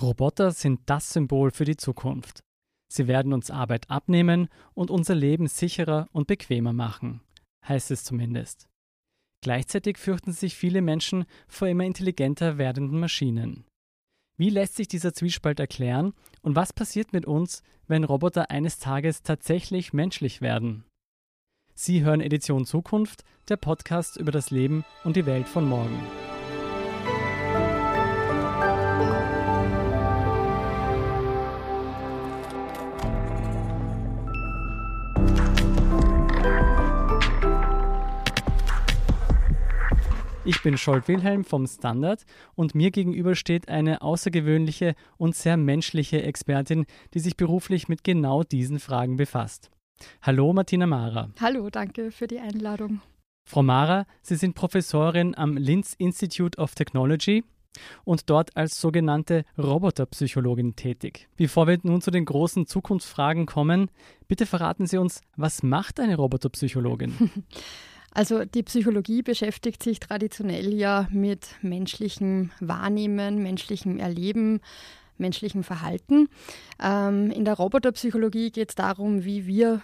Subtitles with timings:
[0.00, 2.40] Roboter sind das Symbol für die Zukunft.
[2.92, 7.22] Sie werden uns Arbeit abnehmen und unser Leben sicherer und bequemer machen,
[7.66, 8.68] heißt es zumindest.
[9.42, 13.64] Gleichzeitig fürchten sich viele Menschen vor immer intelligenter werdenden Maschinen.
[14.36, 19.22] Wie lässt sich dieser Zwiespalt erklären und was passiert mit uns, wenn Roboter eines Tages
[19.22, 20.84] tatsächlich menschlich werden?
[21.74, 25.98] Sie hören Edition Zukunft, der Podcast über das Leben und die Welt von morgen.
[40.50, 42.24] Ich bin Scholt Wilhelm vom Standard
[42.56, 48.42] und mir gegenüber steht eine außergewöhnliche und sehr menschliche Expertin, die sich beruflich mit genau
[48.42, 49.70] diesen Fragen befasst.
[50.22, 51.30] Hallo Martina Mara.
[51.40, 53.00] Hallo, danke für die Einladung.
[53.48, 57.44] Frau Mara, Sie sind Professorin am Linz Institute of Technology
[58.02, 61.28] und dort als sogenannte Roboterpsychologin tätig.
[61.36, 63.88] Bevor wir nun zu den großen Zukunftsfragen kommen,
[64.26, 67.30] bitte verraten Sie uns, was macht eine Roboterpsychologin?
[68.12, 74.60] Also die Psychologie beschäftigt sich traditionell ja mit menschlichem Wahrnehmen, menschlichem Erleben,
[75.16, 76.28] menschlichem Verhalten.
[76.82, 79.82] Ähm, in der Roboterpsychologie geht es darum, wie wir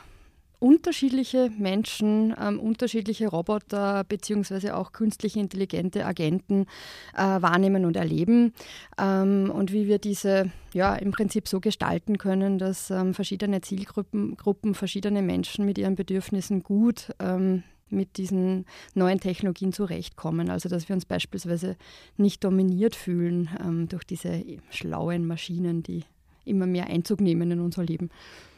[0.58, 6.66] unterschiedliche Menschen, ähm, unterschiedliche Roboter beziehungsweise auch künstliche intelligente Agenten
[7.14, 8.54] äh, wahrnehmen und erleben
[8.98, 14.36] ähm, und wie wir diese ja im Prinzip so gestalten können, dass ähm, verschiedene Zielgruppen,
[14.36, 20.50] Gruppen, verschiedene Menschen mit ihren Bedürfnissen gut ähm, mit diesen neuen Technologien zurechtkommen.
[20.50, 21.76] Also dass wir uns beispielsweise
[22.16, 26.04] nicht dominiert fühlen ähm, durch diese schlauen Maschinen, die
[26.46, 28.10] immer mehr Einzug nehmen in unser Leben.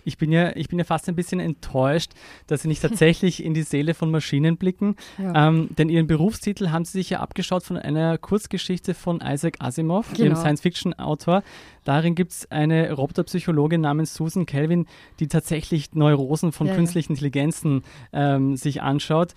[0.04, 2.12] Ich bin ja, ich bin ja fast ein bisschen enttäuscht,
[2.46, 4.96] dass Sie nicht tatsächlich in die Seele von Maschinen blicken.
[5.18, 5.48] Ja.
[5.48, 10.12] Ähm, denn Ihren Berufstitel haben Sie sich ja abgeschaut von einer Kurzgeschichte von Isaac Asimov,
[10.14, 10.30] genau.
[10.30, 11.42] dem Science-Fiction-Autor.
[11.84, 14.86] Darin gibt es eine Roboterpsychologin namens Susan Kelvin,
[15.20, 17.16] die tatsächlich Neurosen von ja, künstlichen ja.
[17.16, 19.34] Intelligenzen ähm, sich anschaut.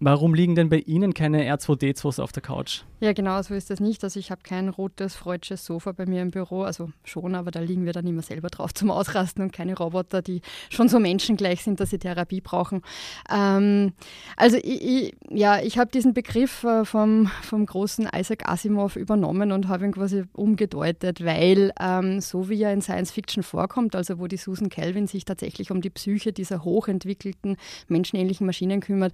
[0.00, 2.82] Warum liegen denn bei Ihnen keine R2D2s auf der Couch?
[3.00, 4.02] Ja, genau so ist das nicht.
[4.04, 6.62] Also ich habe kein rotes, freudsches Sofa bei mir im Büro.
[6.62, 10.22] Also schon, aber da liegen wir dann immer selber drauf zum Ausrasten und keine Roboter,
[10.22, 12.82] die schon so menschengleich sind, dass sie Therapie brauchen.
[13.28, 13.92] Ähm,
[14.36, 19.50] also ich, ich, ja, ich habe diesen Begriff äh, vom, vom großen Isaac Asimov übernommen
[19.50, 24.20] und habe ihn quasi umgedeutet, weil ähm, so wie er in Science Fiction vorkommt, also
[24.20, 27.56] wo die Susan Kelvin sich tatsächlich um die Psyche dieser hochentwickelten
[27.88, 29.12] menschenähnlichen Maschinen kümmert,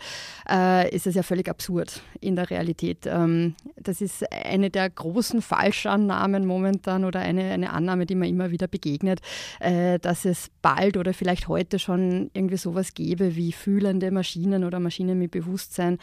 [0.49, 3.07] äh, ist es ja völlig absurd in der Realität.
[3.07, 8.51] Ähm, das ist eine der großen Falschannahmen momentan oder eine, eine Annahme, die mir immer
[8.51, 9.21] wieder begegnet,
[9.61, 14.81] äh, dass es bald oder vielleicht heute schon irgendwie sowas gäbe wie fühlende Maschinen oder
[14.81, 15.99] Maschinen mit Bewusstsein.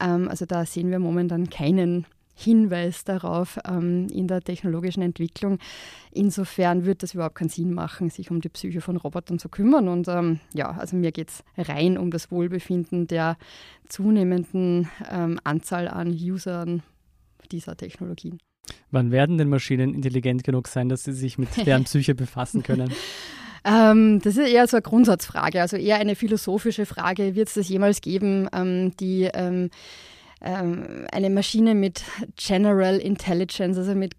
[0.00, 2.06] Ähm, also da sehen wir momentan keinen
[2.40, 5.58] Hinweis darauf ähm, in der technologischen Entwicklung.
[6.12, 9.88] Insofern wird das überhaupt keinen Sinn machen, sich um die Psyche von Robotern zu kümmern.
[9.88, 13.36] Und ähm, ja, also mir geht es rein um das Wohlbefinden der
[13.88, 16.82] zunehmenden ähm, Anzahl an Usern
[17.52, 18.38] dieser Technologien.
[18.90, 22.92] Wann werden denn Maschinen intelligent genug sein, dass sie sich mit deren Psyche befassen können?
[23.64, 27.34] Ähm, das ist eher so eine Grundsatzfrage, also eher eine philosophische Frage.
[27.34, 29.70] Wird es das jemals geben, ähm, die ähm,
[30.42, 32.02] ähm, eine Maschine mit
[32.36, 34.14] General Intelligence, also mit,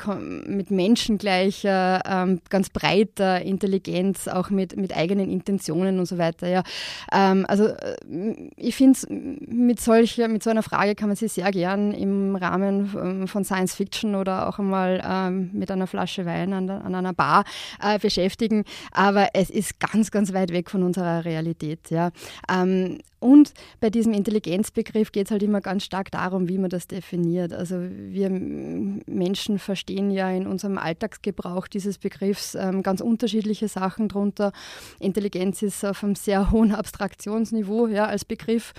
[0.47, 6.47] mit menschengleicher, ähm, ganz breiter Intelligenz, auch mit, mit eigenen Intentionen und so weiter.
[6.47, 6.63] Ja.
[7.11, 11.51] Ähm, also äh, ich finde, mit, solcher, mit so einer Frage kann man sich sehr
[11.51, 16.53] gern im Rahmen ähm, von Science Fiction oder auch einmal ähm, mit einer Flasche Wein
[16.53, 17.45] an, an einer Bar
[17.81, 21.89] äh, beschäftigen, aber es ist ganz, ganz weit weg von unserer Realität.
[21.89, 22.11] Ja.
[22.51, 26.87] Ähm, und bei diesem Intelligenzbegriff geht es halt immer ganz stark darum, wie man das
[26.87, 27.53] definiert.
[27.53, 34.53] Also wir Menschen verstehen ja in unserem Alltagsgebrauch dieses Begriffs ähm, ganz unterschiedliche Sachen drunter.
[34.99, 38.73] Intelligenz ist auf einem sehr hohen Abstraktionsniveau ja, als Begriff.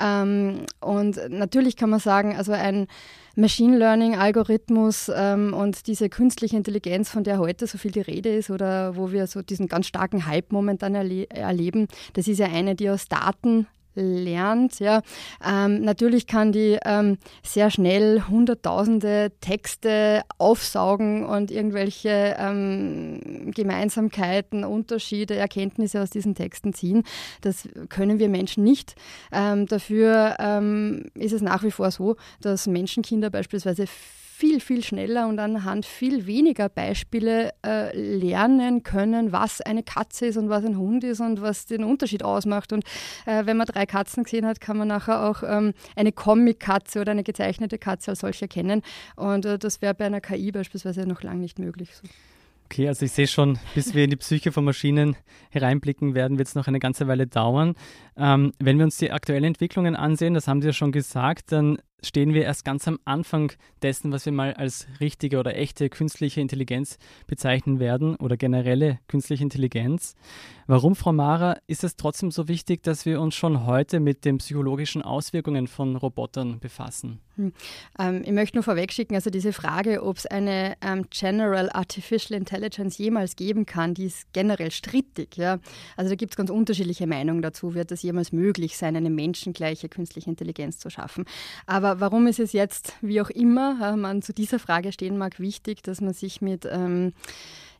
[0.00, 2.86] Ähm, und natürlich kann man sagen, also ein
[3.36, 8.48] Machine Learning-Algorithmus ähm, und diese künstliche Intelligenz, von der heute so viel die Rede ist
[8.48, 12.74] oder wo wir so diesen ganz starken Hype momentan erle erleben, das ist ja eine,
[12.74, 14.78] die aus Daten lernt.
[14.78, 15.02] Ja.
[15.46, 25.34] Ähm, natürlich kann die ähm, sehr schnell hunderttausende Texte aufsaugen und irgendwelche ähm, Gemeinsamkeiten, Unterschiede,
[25.36, 27.02] Erkenntnisse aus diesen Texten ziehen.
[27.40, 28.94] Das können wir Menschen nicht.
[29.32, 33.86] Ähm, dafür ähm, ist es nach wie vor so, dass Menschenkinder beispielsweise
[34.42, 40.36] viel, viel schneller und anhand viel weniger Beispiele äh, lernen können, was eine Katze ist
[40.36, 42.72] und was ein Hund ist und was den Unterschied ausmacht.
[42.72, 42.82] Und
[43.24, 47.12] äh, wenn man drei Katzen gesehen hat, kann man nachher auch ähm, eine Comic-Katze oder
[47.12, 48.82] eine gezeichnete Katze als solche erkennen.
[49.14, 51.94] Und äh, das wäre bei einer KI beispielsweise noch lange nicht möglich.
[51.94, 52.08] So.
[52.64, 55.14] Okay, also ich sehe schon, bis wir in die Psyche von Maschinen
[55.50, 57.74] hereinblicken werden, wird es noch eine ganze Weile dauern.
[58.16, 61.78] Ähm, wenn wir uns die aktuellen Entwicklungen ansehen, das haben Sie ja schon gesagt, dann
[62.02, 63.52] stehen wir erst ganz am Anfang
[63.82, 69.42] dessen, was wir mal als richtige oder echte künstliche Intelligenz bezeichnen werden oder generelle künstliche
[69.42, 70.14] Intelligenz.
[70.66, 74.38] Warum, Frau Mara, ist es trotzdem so wichtig, dass wir uns schon heute mit den
[74.38, 77.20] psychologischen Auswirkungen von Robotern befassen?
[77.36, 77.52] Hm.
[77.98, 82.98] Ähm, ich möchte nur vorwegschicken, also diese Frage, ob es eine ähm, General Artificial Intelligence
[82.98, 85.36] jemals geben kann, die ist generell strittig.
[85.36, 85.58] Ja?
[85.96, 87.74] Also da gibt es ganz unterschiedliche Meinungen dazu.
[87.74, 91.24] Wird es jemals möglich sein, eine menschengleiche künstliche Intelligenz zu schaffen?
[91.66, 95.82] Aber warum ist es jetzt, wie auch immer, man zu dieser Frage stehen mag, wichtig,
[95.82, 97.12] dass man sich mit ähm,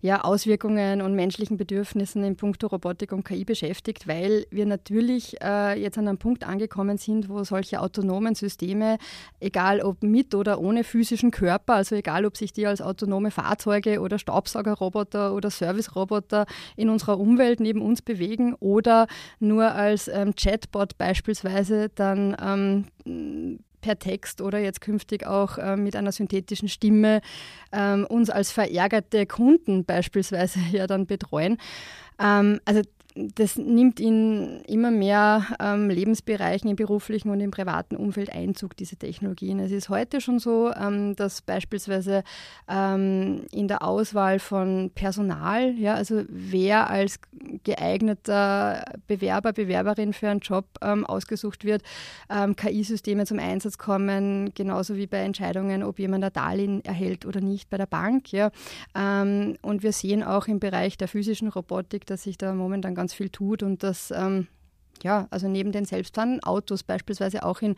[0.02, 5.80] ja, Auswirkungen und menschlichen Bedürfnissen in puncto Robotik und KI beschäftigt, weil wir natürlich äh,
[5.80, 8.98] jetzt an einem Punkt angekommen sind, wo solche autonomen Systeme,
[9.38, 14.00] egal ob mit oder ohne physischen Körper, also egal ob sich die als autonome Fahrzeuge
[14.00, 19.06] oder Staubsaugerroboter oder Serviceroboter in unserer Umwelt neben uns bewegen oder
[19.38, 22.36] nur als ähm, Chatbot beispielsweise dann
[23.06, 27.20] ähm, per Text oder jetzt künftig auch äh, mit einer synthetischen Stimme
[27.72, 31.58] ähm, uns als verärgerte Kunden beispielsweise ja dann betreuen.
[32.18, 32.80] Ähm, also
[33.14, 38.96] das nimmt in immer mehr ähm, Lebensbereichen im beruflichen und im privaten Umfeld Einzug, diese
[38.96, 39.58] Technologien.
[39.58, 42.24] Es ist heute schon so, ähm, dass beispielsweise
[42.68, 47.18] ähm, in der Auswahl von Personal, ja, also wer als
[47.64, 51.82] geeigneter Bewerber, Bewerberin für einen Job ähm, ausgesucht wird,
[52.30, 57.40] ähm, KI-Systeme zum Einsatz kommen, genauso wie bei Entscheidungen, ob jemand ein Darlehen erhält oder
[57.40, 58.32] nicht bei der Bank.
[58.32, 58.50] Ja.
[58.94, 63.01] Ähm, und wir sehen auch im Bereich der physischen Robotik, dass sich da momentan ganz
[63.02, 64.46] ganz viel tut und das, ähm,
[65.02, 67.74] ja, also neben den selbstfahrenden Autos beispielsweise auch in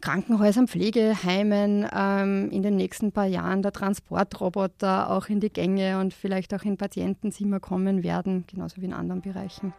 [0.00, 6.12] Krankenhäusern, Pflegeheimen ähm, in den nächsten paar Jahren der Transportroboter auch in die Gänge und
[6.12, 9.72] vielleicht auch in Patientenzimmer kommen werden, genauso wie in anderen Bereichen.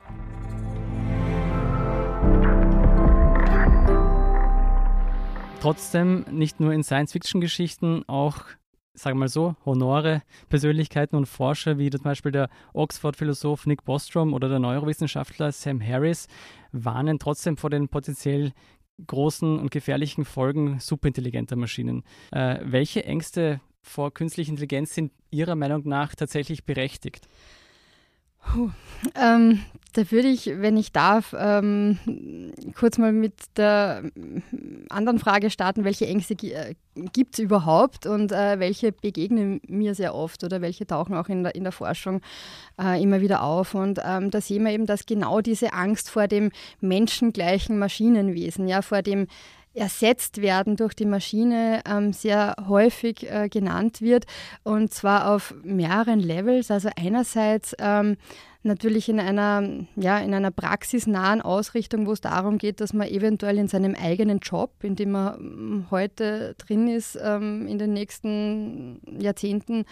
[5.60, 8.46] Trotzdem nicht nur in Science-Fiction-Geschichten, auch
[9.00, 14.34] sagen wir mal so, Honore, Persönlichkeiten und Forscher wie zum Beispiel der Oxford-Philosoph Nick Bostrom
[14.34, 16.28] oder der Neurowissenschaftler Sam Harris
[16.72, 18.52] warnen trotzdem vor den potenziell
[19.08, 22.04] großen und gefährlichen Folgen superintelligenter Maschinen.
[22.32, 27.28] Äh, welche Ängste vor künstlicher Intelligenz sind Ihrer Meinung nach tatsächlich berechtigt?
[29.16, 29.62] Ähm,
[29.94, 31.98] da würde ich, wenn ich darf, ähm,
[32.78, 34.04] kurz mal mit der
[34.90, 36.76] anderen Frage starten, welche Ängste äh,
[37.12, 41.44] gibt es überhaupt und äh, welche begegnen mir sehr oft oder welche tauchen auch in
[41.44, 42.22] der, in der Forschung
[42.80, 43.74] äh, immer wieder auf.
[43.74, 46.52] Und ähm, da sehen wir eben, dass genau diese Angst vor dem
[46.82, 49.28] menschengleichen Maschinenwesen, ja, vor dem
[49.80, 54.26] ersetzt werden durch die Maschine ähm, sehr häufig äh, genannt wird
[54.64, 56.70] und zwar auf mehreren Levels.
[56.70, 58.18] Also einerseits ähm,
[58.64, 59.64] natürlich in einer,
[59.96, 64.40] ja, in einer praxisnahen Ausrichtung, wo es darum geht, dass man eventuell in seinem eigenen
[64.40, 69.86] Job, in dem man ähm, heute drin ist, ähm, in den nächsten Jahrzehnten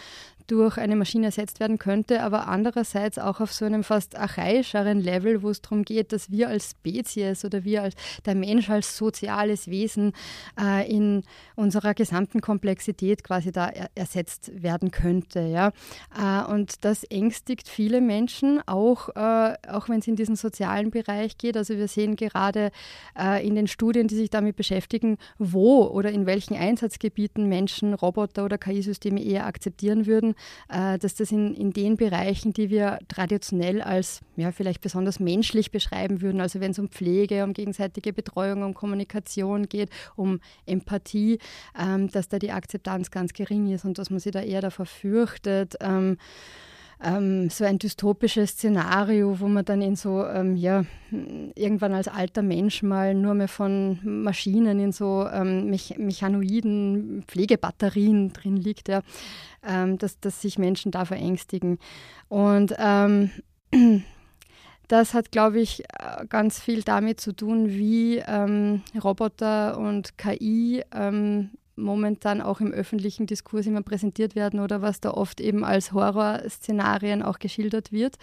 [0.47, 5.43] durch eine Maschine ersetzt werden könnte, aber andererseits auch auf so einem fast archaischeren Level,
[5.43, 9.67] wo es darum geht, dass wir als Spezies oder wir als der Mensch als soziales
[9.67, 10.13] Wesen
[10.59, 11.23] äh, in
[11.55, 15.41] unserer gesamten Komplexität quasi da er ersetzt werden könnte.
[15.41, 15.71] Ja?
[16.17, 21.37] Äh, und das ängstigt viele Menschen, auch, äh, auch wenn es in diesen sozialen Bereich
[21.37, 21.57] geht.
[21.57, 22.71] Also wir sehen gerade
[23.17, 28.45] äh, in den Studien, die sich damit beschäftigen, wo oder in welchen Einsatzgebieten Menschen Roboter
[28.45, 30.35] oder KI-Systeme eher akzeptieren würden,
[30.69, 35.71] äh, dass das in, in den Bereichen, die wir traditionell als ja, vielleicht besonders menschlich
[35.71, 41.39] beschreiben würden, also wenn es um Pflege, um gegenseitige Betreuung, um Kommunikation geht, um Empathie,
[41.79, 44.85] ähm, dass da die Akzeptanz ganz gering ist und dass man sich da eher davor
[44.85, 46.17] fürchtet, ähm,
[47.03, 50.83] ähm, so ein dystopisches Szenario, wo man dann in so, ähm, ja,
[51.55, 58.33] irgendwann als alter Mensch mal nur mehr von Maschinen in so ähm, Mech mechanoiden Pflegebatterien
[58.33, 59.01] drin liegt, ja,
[59.67, 61.77] ähm, dass, dass sich Menschen da verängstigen.
[62.29, 63.29] Und ähm,
[64.87, 65.83] das hat, glaube ich,
[66.29, 70.83] ganz viel damit zu tun, wie ähm, Roboter und KI
[71.77, 77.23] momentan auch im öffentlichen Diskurs immer präsentiert werden oder was da oft eben als Horrorszenarien
[77.23, 78.17] auch geschildert wird.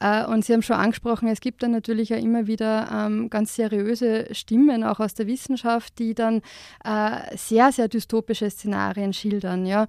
[0.00, 3.54] Äh, und Sie haben schon angesprochen, es gibt dann natürlich ja immer wieder ähm, ganz
[3.54, 6.42] seriöse Stimmen auch aus der Wissenschaft, die dann
[6.84, 9.66] äh, sehr, sehr dystopische Szenarien schildern.
[9.66, 9.86] Äh,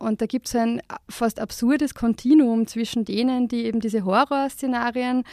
[0.00, 5.24] und da gibt es ein fast absurdes Kontinuum zwischen denen, die eben diese Horrorszenarien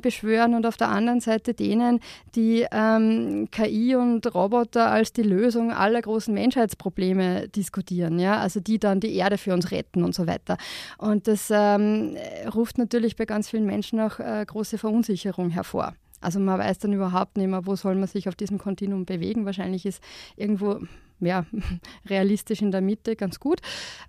[0.00, 2.00] beschwören und auf der anderen Seite denen,
[2.34, 8.18] die ähm, KI und Roboter als die Lösung aller großen Menschheitsprobleme diskutieren.
[8.18, 8.38] Ja?
[8.38, 10.56] Also die dann die Erde für uns retten und so weiter.
[10.98, 12.16] Und das ähm,
[12.54, 15.94] ruft natürlich bei ganz vielen Menschen auch äh, große Verunsicherung hervor.
[16.20, 19.44] Also man weiß dann überhaupt nicht mehr, wo soll man sich auf diesem Kontinuum bewegen.
[19.44, 20.02] Wahrscheinlich ist
[20.36, 20.80] irgendwo
[21.20, 21.46] ja,
[22.08, 23.60] realistisch in der Mitte ganz gut.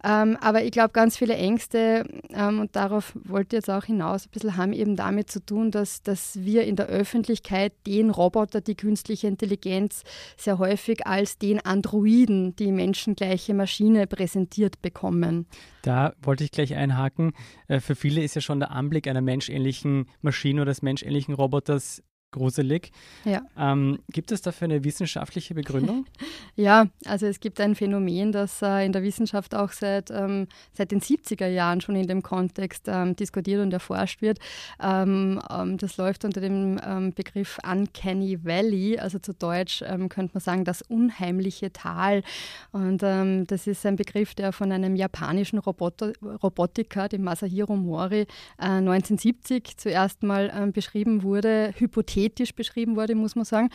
[0.04, 4.26] Ähm, aber ich glaube, ganz viele Ängste, ähm, und darauf wollte ich jetzt auch hinaus
[4.26, 8.62] ein bisschen, haben eben damit zu tun, dass, dass wir in der Öffentlichkeit den Roboter,
[8.62, 10.04] die künstliche Intelligenz,
[10.38, 15.48] sehr häufig als den Androiden, die menschengleiche Maschine präsentiert bekommen.
[15.82, 17.34] Da wollte ich gleich einhaken.
[17.68, 22.04] Äh, für viele ist ja schon der Anblick einer menschähnlichen Maschine oder des menschähnlichen Roboters
[22.32, 22.92] gruselig.
[23.24, 23.42] Ja.
[23.58, 26.06] Ähm, gibt es dafür eine wissenschaftliche Begründung?
[26.56, 30.92] ja, also es gibt ein Phänomen, das äh, in der Wissenschaft auch seit, ähm, seit
[30.92, 34.40] den 70er Jahren schon in dem Kontext ähm, diskutiert und erforscht wird.
[34.82, 40.42] Ähm, ähm, das läuft unter dem ähm, Begriff Uncanny Valley, also zu Deutsch könnte man
[40.42, 42.24] sagen das unheimliche Tal.
[42.72, 48.26] Und das ist ein Begriff, der von einem japanischen Roboter, Robotiker, dem Masahiro Mori, äh,
[48.58, 53.70] 1970 zuerst mal beschrieben wurde, hypothetisch hypothetisch beschrieben wurde, muss man sagen.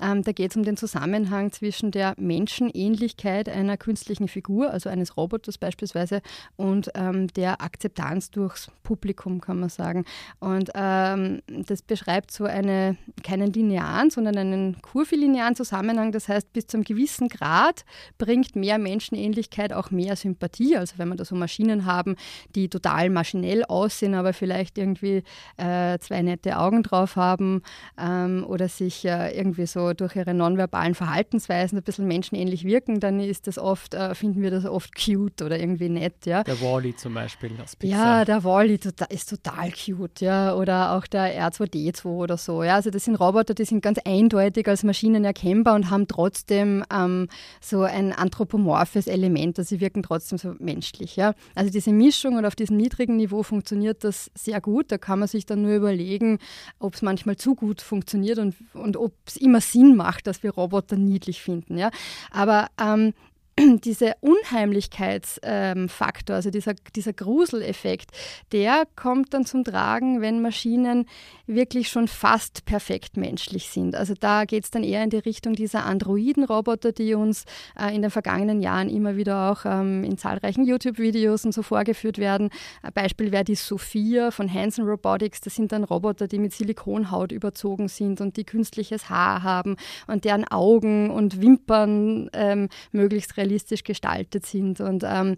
[0.00, 5.16] Ähm, da geht es um den Zusammenhang zwischen der Menschenähnlichkeit einer künstlichen Figur, also eines
[5.16, 6.20] Roboters beispielsweise,
[6.56, 10.04] und ähm, der Akzeptanz durchs Publikum, kann man sagen.
[10.38, 16.12] Und ähm, das beschreibt so eine, keinen linearen, sondern einen kurvilinearen Zusammenhang.
[16.12, 17.84] Das heißt, bis zu einem gewissen Grad
[18.18, 20.76] bringt mehr Menschenähnlichkeit auch mehr Sympathie.
[20.76, 22.16] Also wenn wir da so Maschinen haben,
[22.54, 25.22] die total maschinell aussehen, aber vielleicht irgendwie
[25.56, 27.62] äh, zwei nette Augen drauf haben
[27.98, 33.20] ähm, oder sich äh, irgendwie so durch ihre nonverbalen Verhaltensweisen ein bisschen menschenähnlich wirken, dann
[33.20, 36.26] ist das oft, äh, finden wir das oft cute oder irgendwie nett.
[36.26, 36.42] Ja.
[36.44, 37.98] Der Wally zum Beispiel aus Pixar.
[37.98, 40.54] Ja, der Wally tota-, ist total cute, ja.
[40.54, 42.62] Oder auch der R2D2 oder so.
[42.62, 42.76] Ja.
[42.76, 47.28] Also das sind Roboter, die sind ganz eindeutig als Maschinen erkennbar und haben trotzdem ähm,
[47.60, 51.16] so ein anthropomorphes Element, also sie wirken trotzdem so menschlich.
[51.16, 51.34] Ja.
[51.54, 54.92] Also diese Mischung und auf diesem niedrigen Niveau funktioniert das sehr gut.
[54.92, 56.38] Da kann man sich dann nur überlegen,
[56.78, 60.50] ob es manchmal zu gut funktioniert und, und ob es immer Sinn macht, dass wir
[60.52, 61.78] Roboter niedlich finden.
[61.78, 61.90] Ja?
[62.30, 63.12] Aber ähm,
[63.84, 68.10] dieser Unheimlichkeitsfaktor, ähm, also dieser, dieser Gruseleffekt,
[68.52, 71.06] der kommt dann zum Tragen, wenn Maschinen
[71.46, 73.94] wirklich schon fast perfekt menschlich sind.
[73.94, 77.44] Also da geht es dann eher in die Richtung dieser Androiden-Roboter, die uns
[77.80, 82.18] äh, in den vergangenen Jahren immer wieder auch ähm, in zahlreichen YouTube-Videos und so vorgeführt
[82.18, 82.50] werden.
[82.82, 85.40] Ein Beispiel wäre die Sophia von Hanson Robotics.
[85.40, 89.76] Das sind dann Roboter, die mit Silikonhaut überzogen sind und die künstliches Haar haben
[90.08, 93.45] und deren Augen und Wimpern ähm, möglichst realistisch
[93.84, 95.36] gestaltet sind und ähm,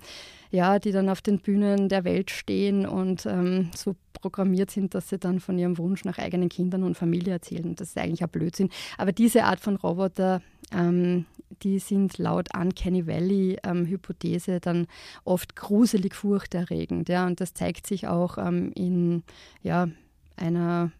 [0.50, 5.08] ja, die dann auf den Bühnen der Welt stehen und ähm, so programmiert sind, dass
[5.08, 7.74] sie dann von ihrem Wunsch nach eigenen Kindern und Familie erzählen.
[7.74, 8.70] Das ist eigentlich ein Blödsinn.
[8.96, 11.26] Aber diese Art von Roboter, ähm,
[11.62, 14.86] die sind laut Uncanny Valley-Hypothese ähm, dann
[15.24, 17.08] oft gruselig furchterregend.
[17.08, 17.26] Ja?
[17.26, 19.22] Und das zeigt sich auch ähm, in
[19.62, 19.88] ja,
[20.36, 20.92] einer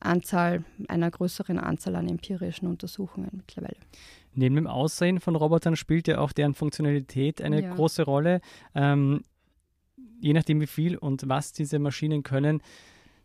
[0.00, 3.76] Anzahl, einer größeren Anzahl an empirischen Untersuchungen mittlerweile.
[4.34, 7.74] Neben dem Aussehen von Robotern spielt ja auch deren Funktionalität eine ja.
[7.74, 8.40] große Rolle.
[8.74, 9.22] Ähm,
[10.20, 12.62] je nachdem, wie viel und was diese Maschinen können,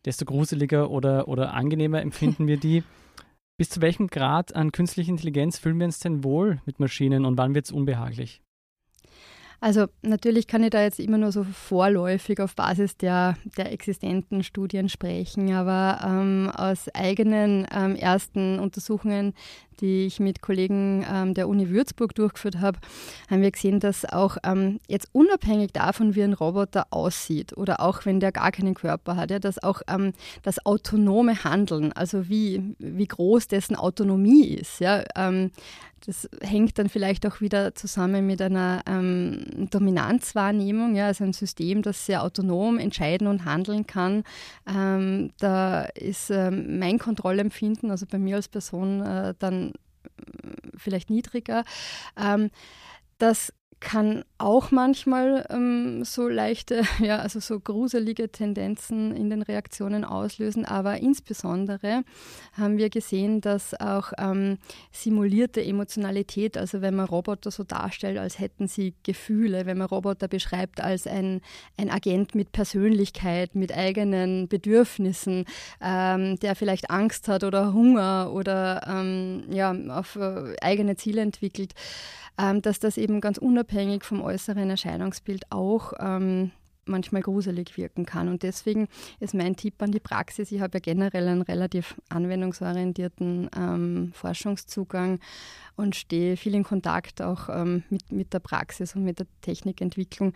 [0.05, 2.83] desto gruseliger oder, oder angenehmer empfinden wir die.
[3.57, 7.37] Bis zu welchem Grad an künstlicher Intelligenz fühlen wir uns denn wohl mit Maschinen und
[7.37, 8.41] wann wird es unbehaglich?
[9.59, 14.43] Also natürlich kann ich da jetzt immer nur so vorläufig auf Basis der, der existenten
[14.43, 19.33] Studien sprechen, aber ähm, aus eigenen ähm, ersten Untersuchungen
[19.79, 22.79] die ich mit Kollegen ähm, der Uni Würzburg durchgeführt habe,
[23.29, 28.05] haben wir gesehen, dass auch ähm, jetzt unabhängig davon, wie ein Roboter aussieht oder auch
[28.05, 32.75] wenn der gar keinen Körper hat, ja, dass auch ähm, das autonome Handeln, also wie,
[32.79, 35.51] wie groß dessen Autonomie ist, ja, ähm,
[36.05, 41.81] das hängt dann vielleicht auch wieder zusammen mit einer ähm, Dominanzwahrnehmung, ja, also ein System,
[41.81, 44.23] das sehr autonom entscheiden und handeln kann.
[44.67, 49.73] Ähm, da ist ähm, mein Kontrollempfinden, also bei mir als Person, äh, dann
[50.75, 51.63] vielleicht niedriger.
[52.15, 52.49] Ähm,
[53.17, 60.03] das kann auch manchmal ähm, so leichte, ja, also so gruselige Tendenzen in den Reaktionen
[60.03, 62.03] auslösen, aber insbesondere
[62.53, 64.57] haben wir gesehen, dass auch ähm,
[64.91, 70.27] simulierte Emotionalität, also wenn man Roboter so darstellt, als hätten sie Gefühle, wenn man Roboter
[70.27, 71.41] beschreibt als ein,
[71.77, 75.45] ein Agent mit Persönlichkeit, mit eigenen Bedürfnissen,
[75.81, 81.73] ähm, der vielleicht Angst hat oder Hunger oder ähm, ja, auf äh, eigene Ziele entwickelt,
[82.39, 83.66] ähm, dass das eben ganz unabhängig
[84.01, 86.51] vom äußeren Erscheinungsbild auch ähm,
[86.87, 88.27] manchmal gruselig wirken kann.
[88.27, 88.87] Und deswegen
[89.19, 95.19] ist mein Tipp an die Praxis, ich habe ja generell einen relativ anwendungsorientierten ähm, Forschungszugang
[95.75, 100.33] und stehe viel in Kontakt auch ähm, mit, mit der Praxis und mit der Technikentwicklung.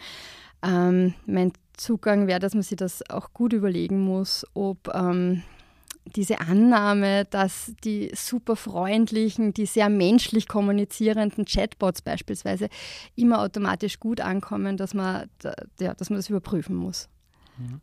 [0.63, 5.41] Ähm, mein Zugang wäre, dass man sich das auch gut überlegen muss, ob ähm,
[6.05, 12.69] diese Annahme, dass die super freundlichen, die sehr menschlich kommunizierenden Chatbots beispielsweise
[13.15, 15.29] immer automatisch gut ankommen, dass man,
[15.79, 17.07] ja, dass man das überprüfen muss.
[17.57, 17.81] Mhm.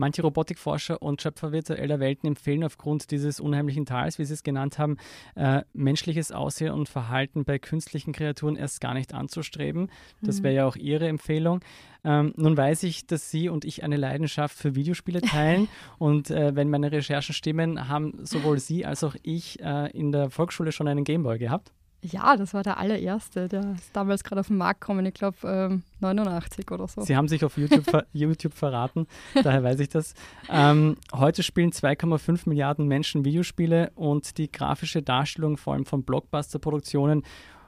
[0.00, 4.78] Manche Robotikforscher und Schöpfer virtueller Welten empfehlen aufgrund dieses unheimlichen Tals, wie Sie es genannt
[4.78, 4.96] haben,
[5.34, 9.90] äh, menschliches Aussehen und Verhalten bei künstlichen Kreaturen erst gar nicht anzustreben.
[10.22, 10.44] Das mhm.
[10.44, 11.60] wäre ja auch Ihre Empfehlung.
[12.02, 16.56] Ähm, nun weiß ich, dass Sie und ich eine Leidenschaft für Videospiele teilen und äh,
[16.56, 20.88] wenn meine Recherchen stimmen, haben sowohl Sie als auch ich äh, in der Volksschule schon
[20.88, 21.72] einen Gameboy gehabt.
[22.02, 23.48] Ja, das war der allererste.
[23.48, 27.02] Der ist damals gerade auf den Markt gekommen, ich glaube ähm, 89 oder so.
[27.02, 30.14] Sie haben sich auf YouTube, ver YouTube verraten, daher weiß ich das.
[30.48, 37.22] Ähm, heute spielen 2,5 Milliarden Menschen Videospiele und die grafische Darstellung vor allem von Blockbuster-Produktionen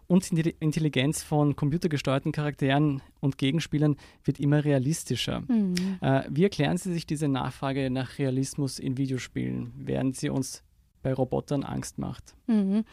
[0.07, 5.43] und die Intelligenz von computergesteuerten Charakteren und Gegenspielern wird immer realistischer.
[5.49, 5.75] Mhm.
[6.01, 10.63] Äh, wie erklären Sie sich diese Nachfrage nach Realismus in Videospielen, während sie uns
[11.03, 12.35] bei Robotern Angst macht?
[12.47, 12.85] Mhm.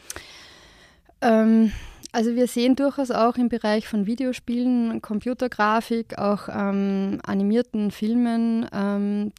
[1.20, 1.72] Ähm,
[2.12, 9.32] also wir sehen durchaus auch im Bereich von Videospielen, Computergrafik, auch ähm, animierten Filmen, ähm,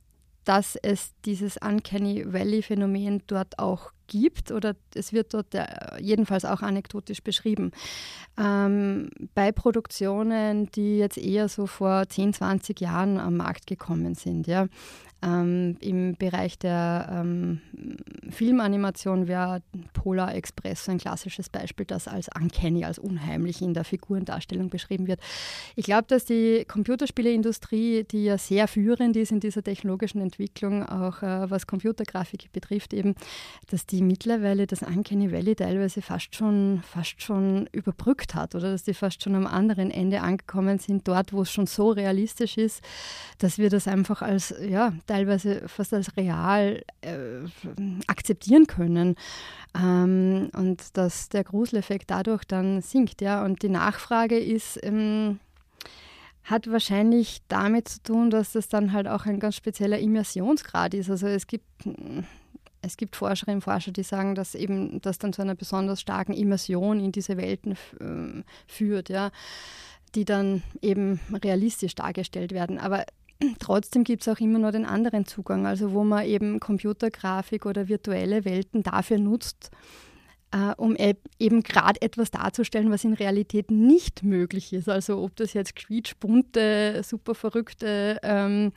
[0.45, 5.65] dass es dieses Uncanny Valley-Phänomen dort auch gibt oder es wird dort äh,
[5.99, 7.71] jedenfalls auch anekdotisch beschrieben.
[8.37, 14.47] Ähm, bei Produktionen, die jetzt eher so vor 10, 20 Jahren am Markt gekommen sind.
[14.47, 14.67] Ja.
[15.23, 17.61] Ähm, Im Bereich der ähm,
[18.31, 19.61] Filmanimation wäre
[19.93, 25.19] Polar Express ein klassisches Beispiel, das als uncanny, als unheimlich in der Figurendarstellung beschrieben wird.
[25.75, 31.21] Ich glaube, dass die Computerspieleindustrie, die ja sehr führend ist in dieser technologischen Entwicklung, auch
[31.21, 33.15] äh, was Computergrafik betrifft, eben,
[33.69, 38.83] dass die mittlerweile das Uncanny Valley teilweise fast schon, fast schon überbrückt hat oder dass
[38.83, 42.81] die fast schon am anderen Ende angekommen sind, dort, wo es schon so realistisch ist,
[43.37, 47.09] dass wir das einfach als, ja, teilweise fast als real äh,
[48.07, 49.15] akzeptieren können.
[49.77, 53.21] Ähm, und dass der Gruseleffekt dadurch dann sinkt.
[53.21, 53.43] Ja?
[53.43, 55.39] Und die Nachfrage ist, ähm,
[56.43, 61.09] hat wahrscheinlich damit zu tun, dass das dann halt auch ein ganz spezieller Immersionsgrad ist.
[61.09, 61.65] Also es gibt
[62.83, 66.33] es gibt Forscherinnen und Forscher, die sagen, dass eben das dann zu einer besonders starken
[66.33, 69.29] Immersion in diese Welten äh, führt, ja,
[70.15, 72.79] die dann eben realistisch dargestellt werden.
[72.79, 73.05] Aber
[73.59, 77.87] Trotzdem gibt es auch immer nur den anderen Zugang, also wo man eben Computergrafik oder
[77.87, 79.71] virtuelle Welten dafür nutzt,
[80.51, 84.89] äh, um e eben gerade etwas darzustellen, was in Realität nicht möglich ist.
[84.89, 88.71] Also ob das jetzt quietschbunte, super verrückte ähm,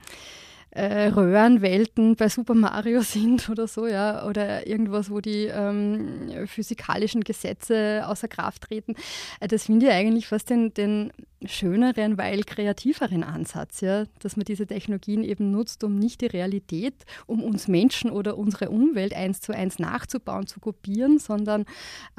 [0.74, 7.22] äh, Röhrenwelten bei Super Mario sind oder so, ja, oder irgendwas, wo die ähm, physikalischen
[7.22, 8.94] Gesetze außer Kraft treten.
[9.40, 11.12] Äh, das finde ich eigentlich fast den, den
[11.44, 17.04] schöneren, weil kreativeren Ansatz, ja, dass man diese Technologien eben nutzt, um nicht die Realität,
[17.26, 21.66] um uns Menschen oder unsere Umwelt eins zu eins nachzubauen, zu kopieren, sondern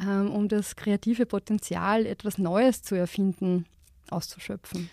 [0.01, 3.65] ähm, um das kreative Potenzial, etwas Neues zu erfinden,
[4.09, 4.89] auszuschöpfen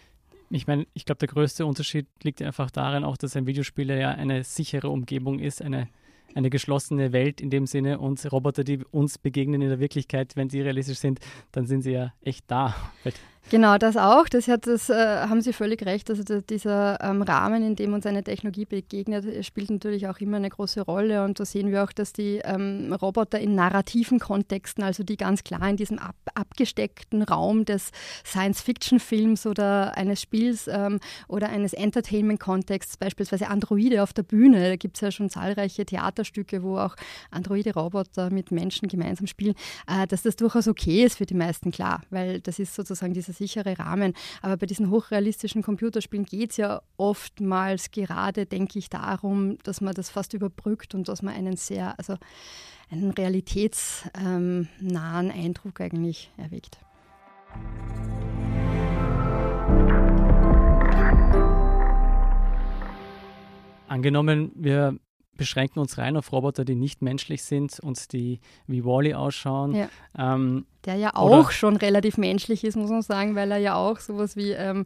[0.55, 4.11] ich meine, ich glaube, der größte Unterschied liegt einfach darin auch, dass ein Videospiel ja
[4.11, 5.89] eine sichere Umgebung ist, eine,
[6.35, 10.51] eine geschlossene Welt in dem Sinne und Roboter, die uns begegnen in der Wirklichkeit, wenn
[10.51, 11.21] sie realistisch sind,
[11.53, 12.75] dann sind sie ja echt da.
[13.51, 14.29] Genau, das auch.
[14.29, 16.09] Das, hat, das äh, haben Sie völlig recht.
[16.09, 20.39] Also der, dieser ähm, Rahmen, in dem uns eine Technologie begegnet, spielt natürlich auch immer
[20.39, 21.25] eine große Rolle.
[21.25, 25.45] Und da sehen wir auch, dass die ähm, Roboter in narrativen Kontexten, also die ganz
[25.45, 27.91] klar in diesem ab, abgesteckten Raum des
[28.25, 34.97] Science-Fiction-Films oder eines Spiels ähm, oder eines Entertainment-Kontexts, beispielsweise Androide auf der Bühne, da gibt
[34.97, 36.97] es ja schon zahlreiche Theaterstücke, wo auch
[37.31, 39.55] Androide-Roboter mit Menschen gemeinsam spielen,
[39.89, 43.63] äh, dass das durchaus okay ist für die meisten, klar, weil das ist sozusagen dieser
[43.63, 44.15] sichere Rahmen.
[44.41, 49.95] Aber bei diesen hochrealistischen Computerspielen geht es ja oftmals gerade, denke ich, darum, dass man
[49.95, 52.17] das fast überbrückt und dass man einen sehr, also
[52.91, 56.79] einen realitätsnahen ähm, Eindruck eigentlich erweckt.
[63.89, 64.99] Angenommen, wir
[65.37, 69.75] beschränken uns rein auf Roboter, die nicht menschlich sind und die wie Wally ausschauen.
[69.75, 69.89] Ja.
[70.17, 73.99] Ähm, Der ja auch schon relativ menschlich ist, muss man sagen, weil er ja auch
[73.99, 74.85] sowas wie ähm,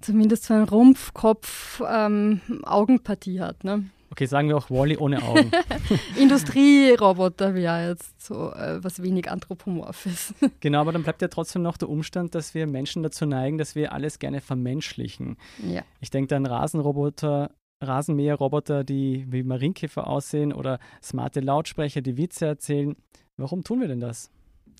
[0.00, 3.64] zumindest so ein Rumpf, Kopf, ähm, Augenpartie hat.
[3.64, 3.86] Ne?
[4.12, 5.50] Okay, sagen wir auch Wally ohne Augen.
[6.18, 10.34] Industrieroboter wäre jetzt so äh, was wenig anthropomorphes.
[10.60, 13.74] genau, aber dann bleibt ja trotzdem noch der Umstand, dass wir Menschen dazu neigen, dass
[13.74, 15.38] wir alles gerne vermenschlichen.
[15.66, 15.80] Ja.
[16.00, 22.96] Ich denke an Rasenroboter, Rasenmäherroboter, die wie Marienkäfer aussehen oder smarte Lautsprecher, die Witze erzählen.
[23.36, 24.30] Warum tun wir denn das?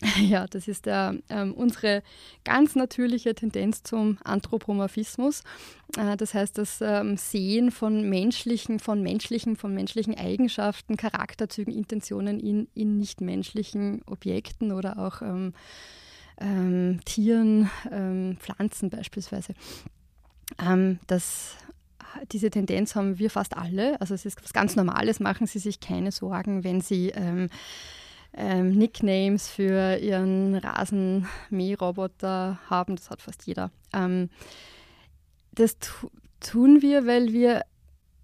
[0.20, 2.02] Ja, das ist der, ähm, unsere
[2.44, 5.42] ganz natürliche Tendenz zum Anthropomorphismus.
[5.96, 12.40] Äh, das heißt, das ähm, Sehen von menschlichen, von menschlichen, von menschlichen Eigenschaften, Charakterzügen, Intentionen
[12.40, 15.52] in, in nichtmenschlichen Objekten oder auch ähm,
[16.40, 19.54] ähm Tieren, ähm, Pflanzen beispielsweise.
[20.58, 21.56] Ähm, das
[22.30, 24.00] diese Tendenz haben wir fast alle.
[24.00, 27.48] Also es ist was ganz Normales, machen Sie sich keine Sorgen, wenn Sie ähm,
[28.34, 32.96] ähm, Nicknames für ihren Rasenmäherroboter haben.
[32.96, 33.70] Das hat fast jeder.
[33.92, 34.30] Ähm,
[35.52, 37.62] das tu tun wir, weil wir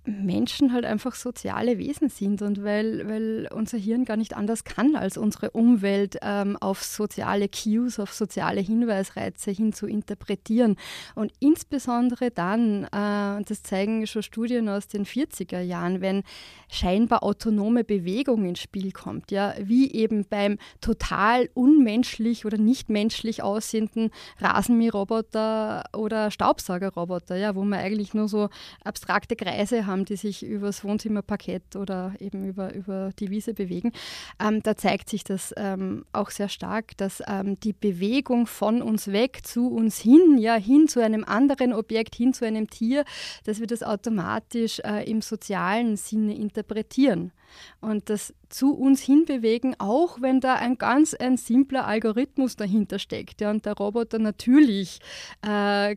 [0.08, 4.96] Menschen halt einfach soziale Wesen sind und weil, weil unser Hirn gar nicht anders kann,
[4.96, 10.76] als unsere Umwelt ähm, auf soziale Cues, auf soziale Hinweisreize hin zu interpretieren.
[11.14, 16.22] Und insbesondere dann, äh, das zeigen schon Studien aus den 40er Jahren, wenn
[16.70, 23.42] scheinbar autonome Bewegung ins Spiel kommt, ja, wie eben beim total unmenschlich oder nicht menschlich
[23.42, 28.48] aussehenden Rasenmäherroboter oder Staubsaugerroboter, ja, wo wir eigentlich nur so
[28.84, 33.92] abstrakte Kreise haben, die sich übers Wohnzimmerparkett oder eben über, über die Wiese bewegen.
[34.40, 39.12] Ähm, da zeigt sich das ähm, auch sehr stark, dass ähm, die Bewegung von uns
[39.12, 43.04] weg zu uns hin, ja, hin zu einem anderen Objekt, hin zu einem Tier,
[43.44, 47.32] dass wir das automatisch äh, im sozialen Sinne interpretieren
[47.80, 53.40] und das zu uns hinbewegen, auch wenn da ein ganz ein simpler Algorithmus dahinter steckt
[53.40, 55.00] ja, und der Roboter natürlich
[55.42, 55.96] äh,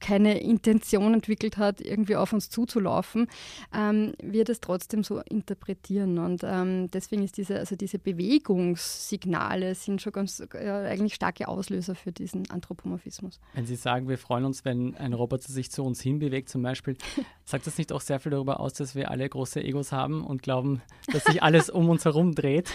[0.00, 3.28] keine Intention entwickelt hat, irgendwie auf uns zuzulaufen,
[3.74, 10.02] ähm, wir das trotzdem so interpretieren und ähm, deswegen ist diese, also diese Bewegungssignale sind
[10.02, 13.40] schon ganz äh, eigentlich starke Auslöser für diesen Anthropomorphismus.
[13.54, 16.96] Wenn Sie sagen, wir freuen uns, wenn ein Roboter sich zu uns hinbewegt zum Beispiel,
[17.44, 20.42] sagt das nicht auch sehr viel darüber aus, dass wir alle große Egos haben und
[20.42, 22.70] glauben, glauben, dass sich alles um uns herum dreht.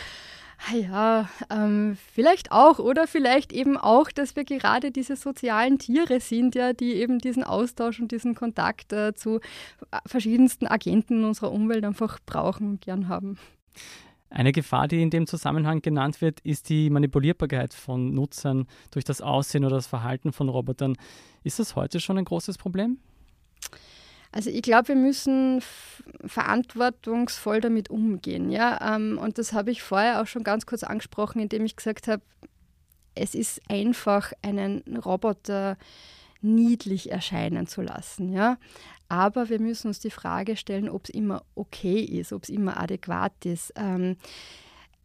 [0.68, 6.20] Ah ja, ähm, vielleicht auch oder vielleicht eben auch, dass wir gerade diese sozialen Tiere
[6.20, 9.40] sind, ja, die eben diesen Austausch und diesen Kontakt äh, zu
[10.06, 13.38] verschiedensten Agenten unserer Umwelt einfach brauchen und gern haben.
[14.30, 19.22] Eine Gefahr, die in dem Zusammenhang genannt wird, ist die Manipulierbarkeit von Nutzern durch das
[19.22, 20.98] Aussehen oder das Verhalten von Robotern.
[21.44, 23.00] Ist das heute schon ein großes Problem?
[24.32, 25.62] Also ich glaube, wir müssen
[26.26, 28.52] verantwortungsvoll damit umgehen.
[28.52, 28.96] Ja?
[28.96, 32.22] Ähm, und das habe ich vorher auch schon ganz kurz angesprochen, indem ich gesagt habe,
[33.16, 35.78] es ist einfach, einen Roboter
[36.42, 38.32] niedlich erscheinen zu lassen.
[38.32, 38.58] Ja?
[39.10, 42.80] Aber wir müssen uns die Frage stellen, ob es immer okay ist, ob es immer
[42.80, 43.74] adäquat ist.
[43.76, 44.18] Ähm,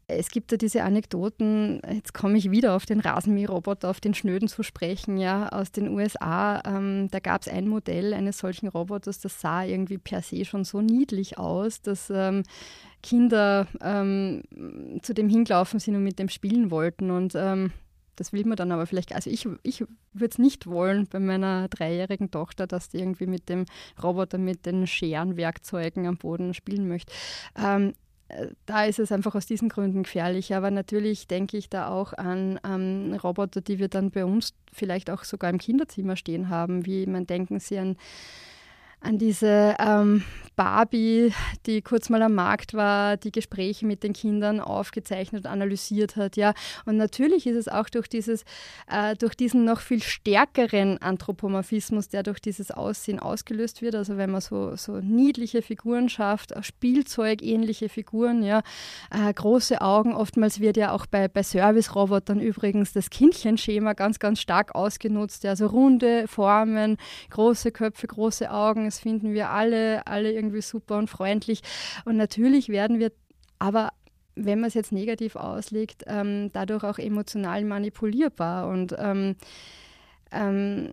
[0.07, 4.49] es gibt ja diese Anekdoten, jetzt komme ich wieder auf den Rasenmäherroboter, auf den Schnöden
[4.49, 6.63] zu sprechen, ja, aus den USA.
[6.67, 10.65] Ähm, da gab es ein Modell eines solchen Roboters, das sah irgendwie per se schon
[10.65, 12.43] so niedlich aus, dass ähm,
[13.03, 14.43] Kinder ähm,
[15.03, 17.11] zu dem hingelaufen sind und mit dem spielen wollten.
[17.11, 17.73] Und ähm,
[18.17, 21.69] das will man dann aber vielleicht, also ich, ich würde es nicht wollen bei meiner
[21.69, 23.65] dreijährigen Tochter, dass die irgendwie mit dem
[24.03, 27.13] Roboter, mit den Scherenwerkzeugen am Boden spielen möchte.
[27.57, 27.95] Ähm,
[28.67, 30.55] da ist es einfach aus diesen Gründen gefährlich.
[30.55, 35.11] Aber natürlich denke ich da auch an ähm, Roboter, die wir dann bei uns vielleicht
[35.11, 36.87] auch sogar im Kinderzimmer stehen haben.
[36.87, 37.97] Wie man denken Sie an
[39.05, 40.25] an diese ähm,
[40.57, 41.33] Barbie,
[41.67, 46.55] die kurz mal am Markt war, die Gespräche mit den Kindern aufgezeichnet, analysiert hat, ja.
[46.85, 48.45] Und natürlich ist es auch durch dieses,
[48.89, 53.95] äh, durch diesen noch viel stärkeren Anthropomorphismus, der durch dieses Aussehen ausgelöst wird.
[53.95, 58.63] Also wenn man so, so niedliche Figuren schafft, Spielzeugähnliche Figuren, ja,
[59.11, 60.15] äh, große Augen.
[60.15, 65.45] Oftmals wird ja auch bei, bei Service-Robotern übrigens das Kindchenschema ganz, ganz stark ausgenutzt.
[65.45, 65.51] Ja.
[65.51, 66.97] Also runde Formen,
[67.31, 71.63] große Köpfe, große Augen das finden wir alle, alle irgendwie super und freundlich.
[72.05, 73.13] Und natürlich werden wir
[73.59, 73.91] aber
[74.37, 79.37] wenn man es jetzt negativ auslegt, ähm, dadurch auch emotional manipulierbar und ähm,
[80.33, 80.89] ähm,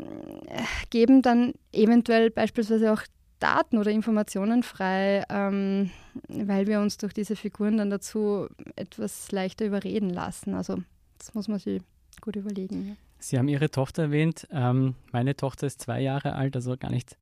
[0.91, 3.01] geben dann eventuell beispielsweise auch
[3.39, 5.89] Daten oder Informationen frei, ähm,
[6.27, 10.53] weil wir uns durch diese Figuren dann dazu etwas leichter überreden lassen.
[10.53, 10.77] Also
[11.17, 11.81] das muss man sich
[12.21, 12.89] gut überlegen.
[12.89, 12.95] Ja.
[13.21, 14.47] Sie haben Ihre Tochter erwähnt.
[14.51, 17.17] Ähm, meine Tochter ist zwei Jahre alt, also gar nicht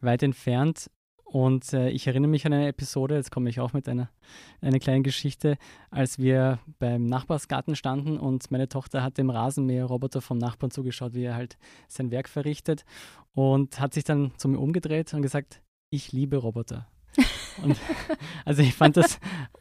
[0.00, 0.90] weit entfernt.
[1.24, 4.08] Und äh, ich erinnere mich an eine Episode, jetzt komme ich auch mit einer,
[4.60, 5.56] einer kleinen Geschichte,
[5.90, 11.24] als wir beim Nachbarsgarten standen und meine Tochter hat dem Rasenmäherroboter vom Nachbarn zugeschaut, wie
[11.24, 11.56] er halt
[11.88, 12.84] sein Werk verrichtet
[13.32, 16.86] und hat sich dann zu mir umgedreht und gesagt, ich liebe Roboter.
[17.62, 17.78] Und,
[18.44, 19.20] also ich fand das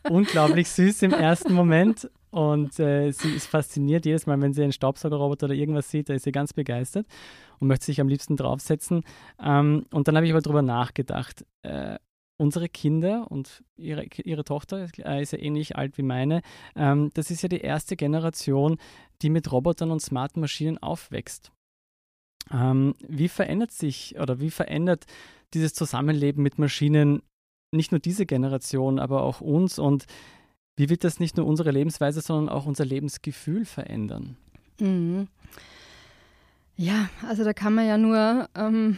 [0.10, 4.72] unglaublich süß im ersten Moment und äh, sie ist fasziniert jedes Mal, wenn sie einen
[4.72, 7.06] Staubsaugerroboter oder irgendwas sieht, da ist sie ganz begeistert
[7.60, 9.04] und möchte sich am liebsten draufsetzen.
[9.40, 11.46] Ähm, und dann habe ich aber darüber nachgedacht.
[11.62, 12.00] Äh,
[12.38, 16.42] unsere Kinder und ihre, ihre Tochter äh, ist ja ähnlich alt wie meine,
[16.76, 18.80] ähm, das ist ja die erste Generation,
[19.22, 21.52] die mit Robotern und smarten Maschinen aufwächst.
[22.52, 25.06] Ähm, wie verändert sich oder wie verändert
[25.54, 27.22] dieses Zusammenleben mit Maschinen
[27.72, 30.08] nicht nur diese Generation, aber auch uns und
[30.76, 34.38] wie wird das nicht nur unsere Lebensweise, sondern auch unser Lebensgefühl verändern?
[34.80, 35.28] Mhm.
[36.76, 38.98] Ja, also da kann man ja nur ähm,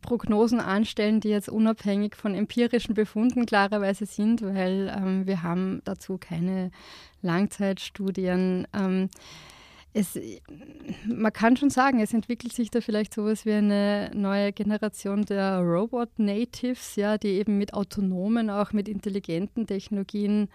[0.00, 6.16] Prognosen anstellen, die jetzt unabhängig von empirischen Befunden klarerweise sind, weil ähm, wir haben dazu
[6.18, 6.70] keine
[7.20, 8.66] Langzeitstudien.
[8.72, 9.10] Ähm,
[9.92, 10.18] es,
[11.04, 15.58] man kann schon sagen, es entwickelt sich da vielleicht sowas wie eine neue Generation der
[15.58, 20.48] Robot Natives, ja, die eben mit autonomen, auch mit intelligenten Technologien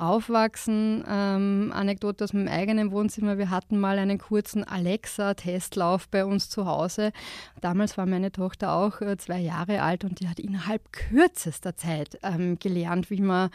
[0.00, 1.04] aufwachsen.
[1.06, 6.66] Ähm, Anekdote aus meinem eigenen Wohnzimmer: Wir hatten mal einen kurzen Alexa-Testlauf bei uns zu
[6.66, 7.12] Hause.
[7.60, 12.18] Damals war meine Tochter auch äh, zwei Jahre alt und die hat innerhalb kürzester Zeit
[12.22, 13.50] ähm, gelernt, wie man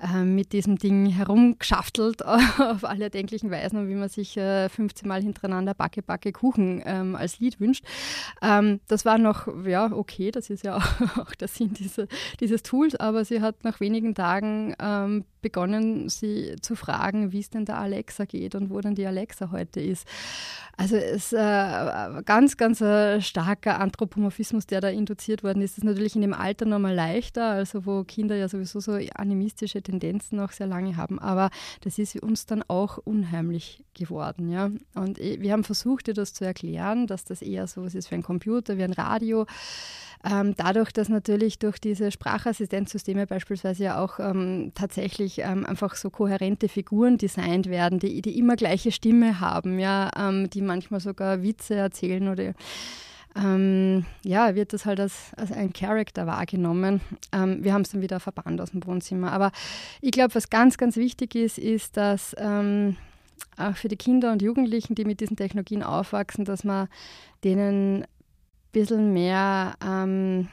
[0.00, 5.08] äh, mit diesem Ding herumgeschaftelt auf alle erdenklichen Weisen und wie man sich äh, 15
[5.08, 7.84] Mal hintereinander Backe, Backe, Kuchen ähm, als Lied wünscht.
[8.42, 12.08] Ähm, das war noch, ja, okay, das ist ja auch, auch der Sinn diese,
[12.40, 17.50] dieses Tools, aber sie hat nach wenigen Tagen ähm, begonnen, sie zu fragen, wie es
[17.50, 20.06] denn der Alexa geht und wo denn die Alexa heute ist.
[20.76, 25.72] Also es ist äh, ganz, ganz äh, starker Anthropomorphismus, der da induziert worden ist.
[25.72, 29.82] Das ist natürlich in dem Alter nochmal leichter, also wo Kinder ja sowieso so animistische
[29.82, 31.18] Tendenzen noch sehr lange haben.
[31.18, 31.50] Aber
[31.82, 34.50] das ist uns dann auch unheimlich geworden.
[34.50, 34.59] Ja?
[34.94, 38.16] Und wir haben versucht, dir das zu erklären, dass das eher so was ist wie
[38.16, 39.46] ein Computer, wie ein Radio.
[40.22, 46.10] Ähm, dadurch, dass natürlich durch diese Sprachassistenzsysteme beispielsweise ja auch ähm, tatsächlich ähm, einfach so
[46.10, 51.42] kohärente Figuren designt werden, die, die immer gleiche Stimme haben, ja, ähm, die manchmal sogar
[51.42, 52.52] Witze erzählen oder
[53.36, 57.00] ähm, ja, wird das halt als, als ein Charakter wahrgenommen.
[57.32, 59.32] Ähm, wir haben es dann wieder verbannt aus dem Wohnzimmer.
[59.32, 59.52] Aber
[60.00, 62.34] ich glaube, was ganz, ganz wichtig ist, ist, dass
[63.56, 66.88] auch für die Kinder und Jugendlichen, die mit diesen Technologien aufwachsen, dass man
[67.44, 68.04] denen
[68.72, 70.48] bisschen mehr ähm,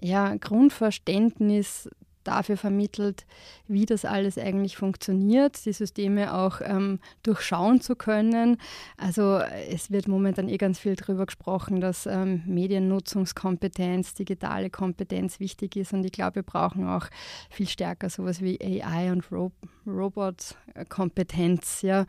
[0.00, 1.88] ja, Grundverständnis
[2.28, 3.26] dafür vermittelt,
[3.66, 8.58] wie das alles eigentlich funktioniert, die Systeme auch ähm, durchschauen zu können.
[8.96, 9.38] Also
[9.70, 15.92] es wird momentan eh ganz viel darüber gesprochen, dass ähm, Mediennutzungskompetenz, digitale Kompetenz wichtig ist
[15.92, 17.06] und ich glaube, wir brauchen auch
[17.50, 19.52] viel stärker sowas wie AI und Ro
[19.88, 21.82] Robot-Kompetenz.
[21.82, 22.06] Ja?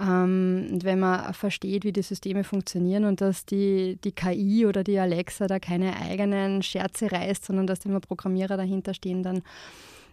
[0.00, 4.82] Ähm, und wenn man versteht, wie die Systeme funktionieren und dass die, die KI oder
[4.82, 9.42] die Alexa da keine eigenen Scherze reißt, sondern dass immer Programmierer dahinter stehen, dann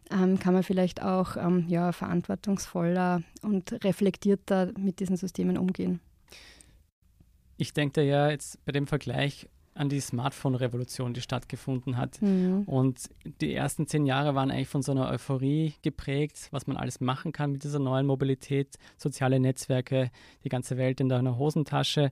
[0.10, 6.00] kann man vielleicht auch ähm, ja, verantwortungsvoller und reflektierter mit diesen Systemen umgehen.
[7.58, 12.22] Ich denke da ja jetzt bei dem Vergleich an die Smartphone-Revolution, die stattgefunden hat.
[12.22, 12.64] Mhm.
[12.64, 13.10] Und
[13.42, 17.32] die ersten zehn Jahre waren eigentlich von so einer Euphorie geprägt, was man alles machen
[17.32, 20.10] kann mit dieser neuen Mobilität, soziale Netzwerke,
[20.44, 22.12] die ganze Welt in deiner Hosentasche.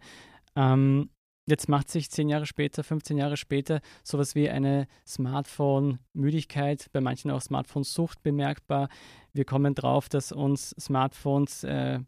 [0.55, 1.09] Ähm,
[1.47, 7.29] Jetzt macht sich zehn Jahre später, 15 Jahre später sowas wie eine Smartphone-Müdigkeit, bei manchen
[7.29, 8.89] auch Smartphone-Sucht bemerkbar.
[9.31, 11.99] Wir kommen drauf, dass uns Smartphones äh,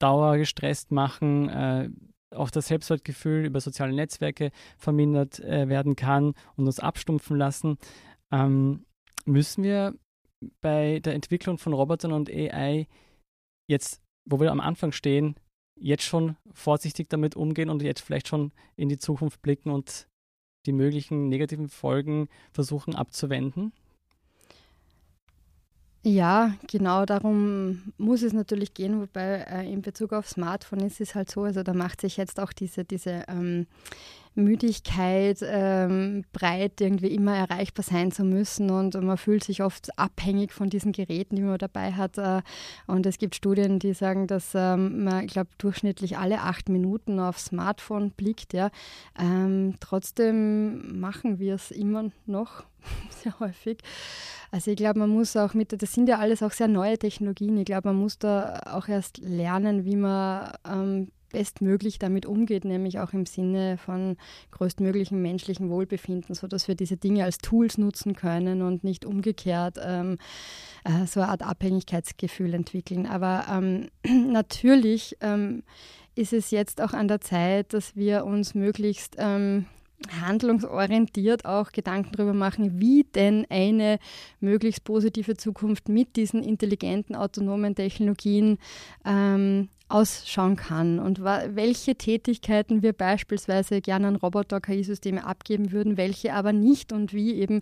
[0.00, 1.88] dauergestresst machen, äh,
[2.34, 7.78] auch das Selbstwertgefühl über soziale Netzwerke vermindert äh, werden kann und uns abstumpfen lassen.
[8.32, 8.84] Ähm,
[9.24, 9.94] müssen wir
[10.60, 12.88] bei der Entwicklung von Robotern und AI
[13.68, 15.36] jetzt, wo wir am Anfang stehen,
[15.76, 20.08] jetzt schon vorsichtig damit umgehen und jetzt vielleicht schon in die Zukunft blicken und
[20.66, 23.72] die möglichen negativen Folgen versuchen abzuwenden?
[26.08, 31.16] Ja, genau darum muss es natürlich gehen, wobei äh, in Bezug auf Smartphone ist es
[31.16, 33.66] halt so, also da macht sich jetzt auch diese, diese ähm,
[34.36, 40.52] Müdigkeit ähm, breit, irgendwie immer erreichbar sein zu müssen und man fühlt sich oft abhängig
[40.52, 42.18] von diesen Geräten, die man dabei hat.
[42.18, 42.42] Äh,
[42.86, 47.18] und es gibt Studien, die sagen, dass ähm, man, ich glaube, durchschnittlich alle acht Minuten
[47.18, 48.52] aufs Smartphone blickt.
[48.52, 48.70] Ja.
[49.18, 52.62] Ähm, trotzdem machen wir es immer noch
[53.10, 53.78] sehr häufig.
[54.50, 57.56] Also ich glaube, man muss auch mit, das sind ja alles auch sehr neue Technologien.
[57.58, 62.98] Ich glaube, man muss da auch erst lernen, wie man ähm, bestmöglich damit umgeht, nämlich
[63.00, 64.16] auch im Sinne von
[64.52, 70.18] größtmöglichen menschlichen Wohlbefinden, sodass wir diese Dinge als Tools nutzen können und nicht umgekehrt ähm,
[70.84, 73.06] äh, so eine Art Abhängigkeitsgefühl entwickeln.
[73.06, 73.88] Aber ähm,
[74.32, 75.62] natürlich ähm,
[76.14, 79.66] ist es jetzt auch an der Zeit, dass wir uns möglichst ähm,
[80.20, 83.98] handlungsorientiert auch Gedanken darüber machen, wie denn eine
[84.40, 88.58] möglichst positive Zukunft mit diesen intelligenten, autonomen Technologien
[89.04, 90.98] ähm, ausschauen kann.
[90.98, 97.34] Und welche Tätigkeiten wir beispielsweise gerne an Roboter-KI-Systeme abgeben würden, welche aber nicht und wie
[97.34, 97.60] eben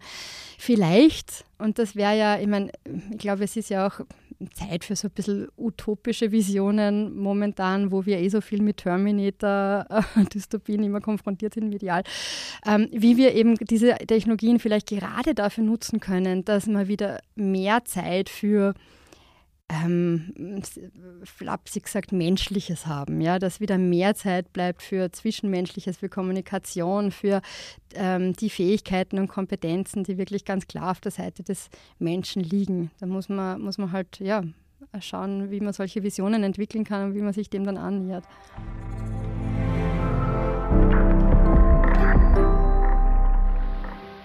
[0.58, 2.70] vielleicht, und das wäre ja, ich meine,
[3.10, 4.00] ich glaube, es ist ja auch
[4.50, 10.82] Zeit für so ein bisschen utopische Visionen momentan, wo wir eh so viel mit Terminator-Dystopien
[10.84, 12.02] immer konfrontiert sind, medial,
[12.66, 17.84] ähm, wie wir eben diese Technologien vielleicht gerade dafür nutzen können, dass man wieder mehr
[17.84, 18.74] Zeit für
[19.70, 20.62] ähm,
[21.24, 27.40] flapsig gesagt Menschliches haben, ja, dass wieder mehr Zeit bleibt für Zwischenmenschliches, für Kommunikation, für
[27.94, 32.90] ähm, die Fähigkeiten und Kompetenzen, die wirklich ganz klar auf der Seite des Menschen liegen.
[33.00, 34.42] Da muss man, muss man halt ja,
[35.00, 38.24] schauen, wie man solche Visionen entwickeln kann und wie man sich dem dann annähert.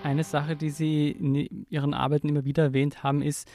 [0.03, 3.47] Eine Sache, die Sie in Ihren Arbeiten immer wieder erwähnt haben, ist,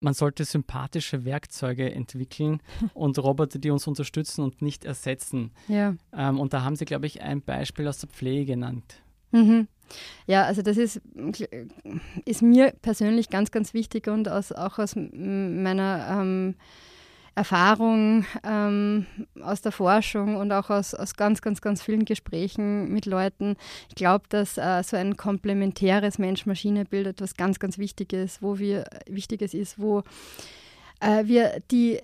[0.00, 2.60] man sollte sympathische Werkzeuge entwickeln
[2.94, 5.50] und Roboter, die uns unterstützen und nicht ersetzen.
[5.68, 5.94] Ja.
[6.12, 9.02] Ähm, und da haben Sie, glaube ich, ein Beispiel aus der Pflege genannt.
[9.32, 9.68] Mhm.
[10.26, 11.00] Ja, also das ist,
[12.24, 16.54] ist mir persönlich ganz, ganz wichtig und aus, auch aus meiner ähm,
[17.34, 19.06] Erfahrung ähm,
[19.42, 23.56] aus der Forschung und auch aus, aus ganz, ganz, ganz vielen Gesprächen mit Leuten.
[23.88, 29.54] Ich glaube, dass äh, so ein komplementäres Mensch-Maschine-Bild etwas ganz, ganz Wichtiges, wo wir Wichtiges
[29.54, 30.02] ist, wo
[31.00, 31.98] äh, wir die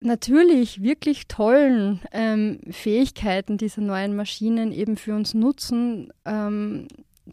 [0.00, 6.88] natürlich wirklich tollen ähm, Fähigkeiten dieser neuen Maschinen eben für uns nutzen, ähm,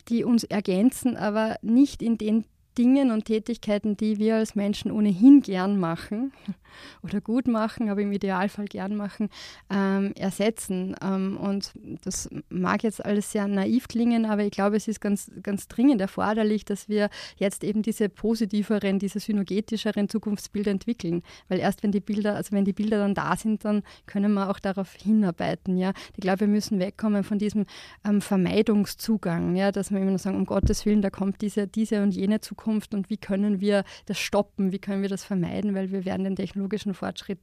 [0.07, 2.45] die uns ergänzen, aber nicht in den
[2.79, 6.31] Dingen und Tätigkeiten, die wir als Menschen ohnehin gern machen
[7.03, 9.27] oder gut machen, aber im Idealfall gern machen,
[9.69, 10.95] ähm, ersetzen.
[11.03, 11.73] Ähm, und
[12.05, 15.99] das mag jetzt alles sehr naiv klingen, aber ich glaube, es ist ganz, ganz dringend
[15.99, 21.21] erforderlich, dass wir jetzt eben diese positiveren, diese synergetischeren Zukunftsbilder entwickeln.
[21.49, 24.49] Weil erst wenn die Bilder, also wenn die Bilder dann da sind, dann können wir
[24.49, 25.75] auch darauf hinarbeiten.
[25.75, 25.91] Ja?
[26.15, 27.65] Ich glaube, wir müssen wegkommen von diesem
[28.05, 29.73] ähm, Vermeidungszugang, ja?
[29.73, 32.68] dass wir immer nur sagen, um Gottes Willen, da kommt diese, diese und jene Zukunft
[32.69, 36.23] Zukunft und wie können wir das stoppen, wie können wir das vermeiden, weil wir werden
[36.23, 37.39] den technologischen Fortschritt,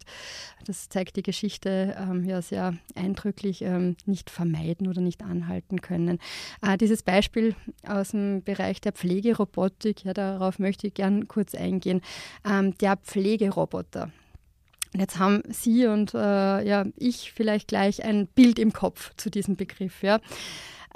[0.67, 6.19] das zeigt die Geschichte ähm, ja sehr eindrücklich, ähm, nicht vermeiden oder nicht anhalten können.
[6.63, 12.01] Äh, dieses Beispiel aus dem Bereich der Pflegerobotik, ja, darauf möchte ich gern kurz eingehen.
[12.49, 14.13] Ähm, der Pflegeroboter.
[14.97, 16.19] Jetzt haben Sie und äh,
[16.63, 20.03] ja, ich vielleicht gleich ein Bild im Kopf zu diesem Begriff.
[20.03, 20.21] Ja.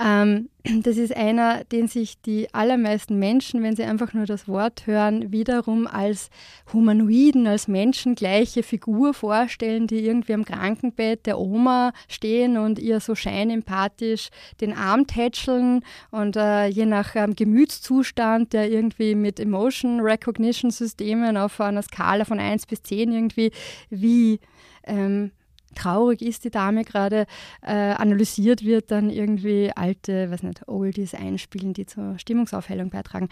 [0.02, 0.48] Ähm,
[0.82, 5.30] das ist einer, den sich die allermeisten Menschen, wenn sie einfach nur das Wort hören,
[5.32, 6.30] wiederum als
[6.72, 13.14] Humanoiden, als menschengleiche Figur vorstellen, die irgendwie am Krankenbett der Oma stehen und ihr so
[13.14, 20.70] scheinempathisch den Arm tätscheln und äh, je nach ähm, Gemütszustand, der irgendwie mit Emotion Recognition
[20.70, 23.50] Systemen auf einer Skala von 1 bis 10 irgendwie
[23.90, 24.40] wie
[24.84, 25.32] ähm,
[25.74, 27.26] traurig ist die Dame gerade,
[27.62, 33.28] äh, analysiert wird, dann irgendwie alte, weiß nicht, Oldies einspielen, die zur Stimmungsaufhellung beitragen.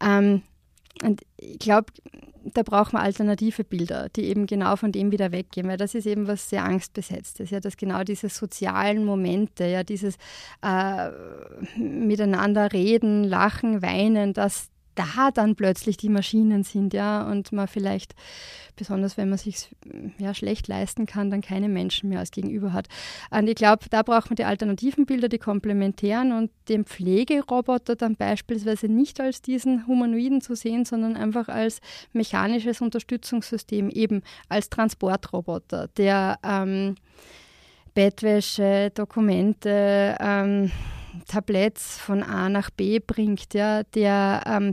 [0.00, 0.42] Ähm,
[1.02, 1.86] und ich glaube,
[2.44, 6.06] da braucht man alternative Bilder, die eben genau von dem wieder weggehen, weil das ist
[6.06, 10.16] eben was sehr angstbesetztes, ja, dass genau diese sozialen Momente, ja, dieses
[10.62, 11.10] äh,
[11.76, 18.14] miteinander reden, lachen, weinen, dass da dann plötzlich die Maschinen sind, ja, und man vielleicht,
[18.76, 19.68] besonders wenn man sich
[20.18, 22.88] ja, schlecht leisten kann, dann keine Menschen mehr als Gegenüber hat.
[23.30, 28.16] Und ich glaube, da braucht man die alternativen Bilder, die komplementären und den Pflegeroboter dann
[28.16, 31.80] beispielsweise nicht als diesen Humanoiden zu sehen, sondern einfach als
[32.12, 36.96] mechanisches Unterstützungssystem, eben als Transportroboter, der ähm,
[37.94, 40.70] Bettwäsche, Dokumente, ähm,
[41.32, 44.72] Tabletts von A nach B bringt, ja, der ähm,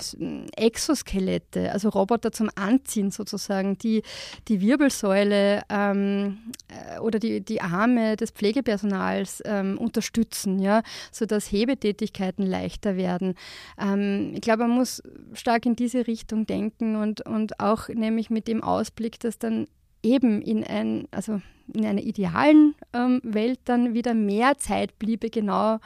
[0.57, 4.03] Exoskelette, also Roboter zum Anziehen sozusagen, die
[4.49, 12.45] die Wirbelsäule ähm, äh, oder die, die Arme des Pflegepersonals ähm, unterstützen, ja, sodass Hebetätigkeiten
[12.45, 13.35] leichter werden.
[13.79, 18.49] Ähm, ich glaube, man muss stark in diese Richtung denken und, und auch nämlich mit
[18.49, 19.67] dem Ausblick, dass dann
[20.03, 21.41] eben in ein, also
[21.73, 25.79] in einer idealen ähm, Welt dann wieder mehr Zeit bliebe, genau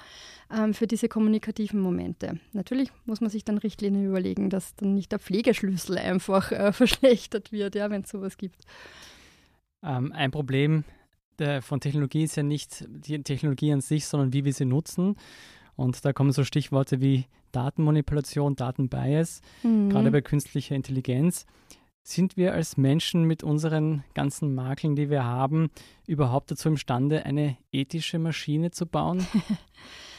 [0.51, 2.39] ähm, für diese kommunikativen Momente.
[2.53, 7.51] Natürlich muss man sich dann Richtlinien überlegen, dass dann nicht der Pflegeschlüssel einfach äh, verschlechtert
[7.51, 8.63] wird, ja, wenn es sowas gibt.
[9.83, 10.83] Ähm, ein Problem
[11.61, 15.15] von Technologie ist ja nicht die Technologie an sich, sondern wie wir sie nutzen.
[15.75, 19.89] Und da kommen so Stichworte wie Datenmanipulation, Datenbias, mhm.
[19.89, 21.45] gerade bei künstlicher Intelligenz.
[22.05, 25.71] Sind wir als Menschen mit unseren ganzen Makeln, die wir haben,
[26.05, 29.25] überhaupt dazu imstande, eine ethische Maschine zu bauen?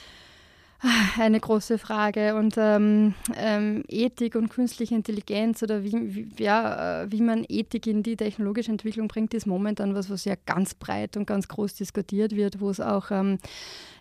[1.18, 2.34] Eine große Frage.
[2.34, 7.86] Und ähm, ähm, Ethik und künstliche Intelligenz oder wie, wie, ja, äh, wie man Ethik
[7.86, 11.74] in die technologische Entwicklung bringt, ist momentan was, was ja ganz breit und ganz groß
[11.74, 13.38] diskutiert wird, wo es auch ähm,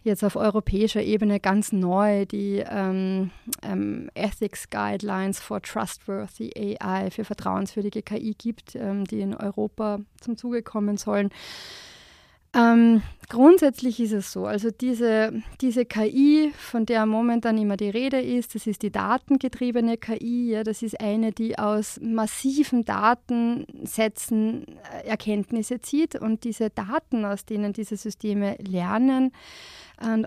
[0.03, 3.31] jetzt auf europäischer Ebene ganz neu die ähm,
[3.61, 10.35] ähm, Ethics Guidelines for Trustworthy AI für vertrauenswürdige KI gibt, ähm, die in Europa zum
[10.35, 11.29] Zuge kommen sollen.
[12.55, 18.21] Ähm, grundsätzlich ist es so, also diese, diese KI, von der momentan immer die Rede
[18.21, 25.07] ist, das ist die datengetriebene KI, ja, das ist eine, die aus massiven Datensätzen äh,
[25.07, 29.31] Erkenntnisse zieht und diese Daten, aus denen diese Systeme lernen,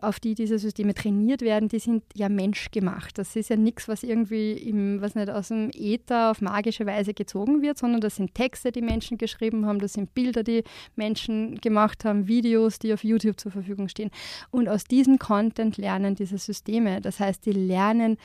[0.00, 3.18] auf die diese Systeme trainiert werden, die sind ja menschgemacht.
[3.18, 7.14] Das ist ja nichts, was irgendwie im, was nicht, aus dem Äther auf magische Weise
[7.14, 10.62] gezogen wird, sondern das sind Texte, die Menschen geschrieben haben, das sind Bilder, die
[10.94, 14.10] Menschen gemacht haben, Videos, die auf YouTube zur Verfügung stehen.
[14.50, 17.00] Und aus diesem Content lernen diese Systeme.
[17.00, 18.16] Das heißt, die lernen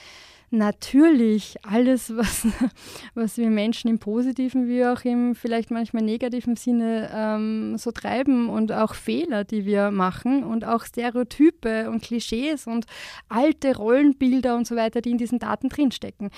[0.51, 2.45] natürlich alles, was,
[3.15, 8.49] was wir Menschen im positiven wie auch im vielleicht manchmal negativen Sinne ähm, so treiben
[8.49, 12.85] und auch Fehler, die wir machen und auch Stereotype und Klischees und
[13.29, 16.29] alte Rollenbilder und so weiter, die in diesen Daten drinstecken.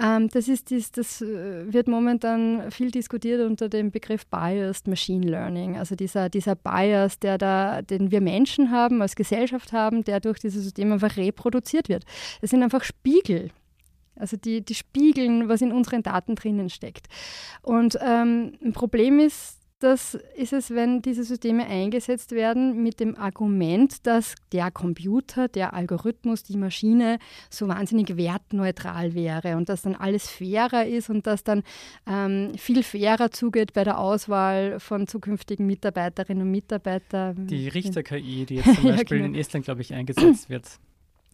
[0.00, 5.26] Ähm, das, ist, das, das äh, wird momentan viel diskutiert unter dem Begriff Biased Machine
[5.26, 10.20] Learning, also dieser, dieser Bias, der da, den wir Menschen haben, als Gesellschaft haben, der
[10.20, 12.04] durch dieses System einfach reproduziert wird.
[12.40, 13.50] Das sind einfach Spiegel
[14.16, 17.06] also die, die spiegeln, was in unseren Daten drinnen steckt.
[17.62, 23.14] Und ähm, ein Problem ist, das ist es, wenn diese Systeme eingesetzt werden mit dem
[23.14, 27.18] Argument, dass der Computer, der Algorithmus, die Maschine
[27.50, 31.62] so wahnsinnig wertneutral wäre und dass dann alles fairer ist und dass dann
[32.06, 37.46] ähm, viel fairer zugeht bei der Auswahl von zukünftigen Mitarbeiterinnen und Mitarbeitern.
[37.46, 39.26] Die Richter-KI, die jetzt zum Beispiel ja, genau.
[39.26, 40.64] in Estland, glaube ich, eingesetzt wird.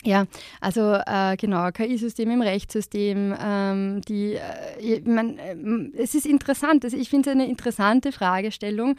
[0.05, 0.27] Ja,
[0.61, 5.55] also äh, genau, KI-Systeme im Rechtssystem, ähm, die, äh, man, äh,
[5.97, 8.97] es ist interessant, also ich finde es eine interessante Fragestellung,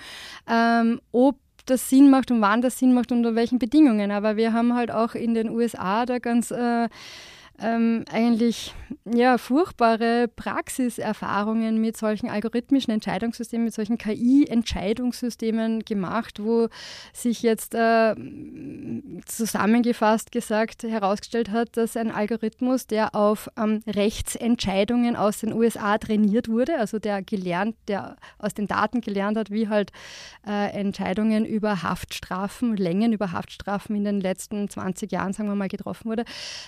[0.48, 1.36] ähm, ob
[1.66, 4.12] das Sinn macht und wann das Sinn macht und unter welchen Bedingungen.
[4.12, 6.88] Aber wir haben halt auch in den USA da ganz äh,
[7.60, 8.74] ähm, eigentlich
[9.06, 16.70] ja, furchtbare Praxiserfahrungen mit solchen algorithmischen Entscheidungssystemen, mit solchen KI-Entscheidungssystemen gemacht, wo
[17.12, 18.16] sich jetzt äh,
[19.26, 26.50] zusammengefasst gesagt herausgestellt hat, dass ein Algorithmus, der auf ähm, Rechtsentscheidungen aus den USA trainiert
[26.50, 29.92] wurde, also der gelernt, der aus den Daten gelernt hat, wie halt
[30.48, 35.68] äh, Entscheidungen über Haftstrafen, Längen über Haftstrafen in den letzten 20 Jahren, sagen wir mal,
[35.68, 36.26] getroffen wurde,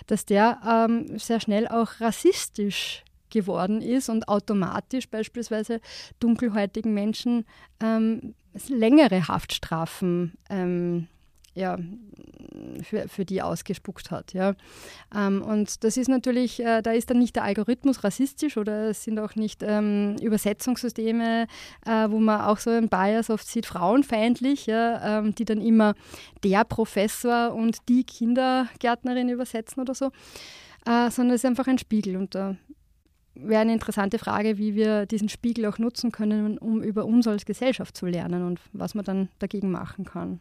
[0.07, 5.81] dass der äh, ähm, sehr schnell auch rassistisch geworden ist und automatisch beispielsweise
[6.19, 7.45] dunkelhäutigen Menschen
[7.81, 8.33] ähm,
[8.69, 11.07] längere Haftstrafen ähm,
[11.55, 11.77] ja,
[12.83, 14.33] für, für die ausgespuckt hat.
[14.33, 14.55] Ja.
[15.15, 19.03] Ähm, und das ist natürlich, äh, da ist dann nicht der Algorithmus rassistisch oder es
[19.03, 21.47] sind auch nicht ähm, Übersetzungssysteme,
[21.85, 25.95] äh, wo man auch so ein Bias oft sieht, frauenfeindlich, ja, ähm, die dann immer
[26.43, 30.11] der Professor und die Kindergärtnerin übersetzen oder so
[30.85, 32.15] äh, sondern es ist einfach ein Spiegel.
[32.15, 32.55] Und da
[33.35, 37.45] wäre eine interessante Frage, wie wir diesen Spiegel auch nutzen können, um über uns als
[37.45, 40.39] Gesellschaft zu lernen und was man dann dagegen machen kann.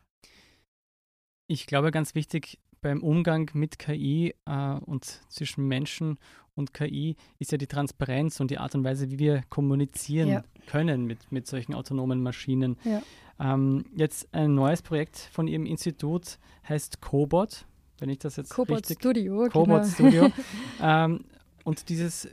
[1.47, 6.19] Ich glaube, ganz wichtig beim Umgang mit KI äh, und zwischen Menschen
[6.55, 10.45] und KI ist ja die Transparenz und die Art und Weise, wie wir kommunizieren ja.
[10.67, 12.77] können mit, mit solchen autonomen Maschinen.
[12.85, 13.03] Ja.
[13.41, 16.39] Ähm, jetzt ein neues Projekt von Ihrem Institut
[16.69, 17.67] heißt Cobot
[17.99, 18.99] wenn ich das jetzt Cobot richtig...
[18.99, 19.49] Studio.
[19.51, 19.85] Cobot genau.
[19.85, 20.33] Studio.
[20.83, 21.25] ähm,
[21.65, 22.29] und dieses,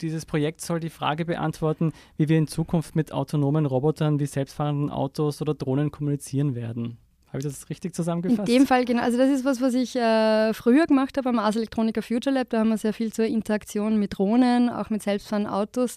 [0.00, 4.90] dieses Projekt soll die Frage beantworten, wie wir in Zukunft mit autonomen Robotern wie selbstfahrenden
[4.90, 6.98] Autos oder Drohnen kommunizieren werden.
[7.28, 8.48] Habe ich das richtig zusammengefasst?
[8.48, 9.02] In dem Fall, genau.
[9.02, 12.50] Also das ist was, was ich äh, früher gemacht habe am Ars Electronica Future Lab.
[12.50, 15.96] Da haben wir sehr viel zur Interaktion mit Drohnen, auch mit selbstfahrenden Autos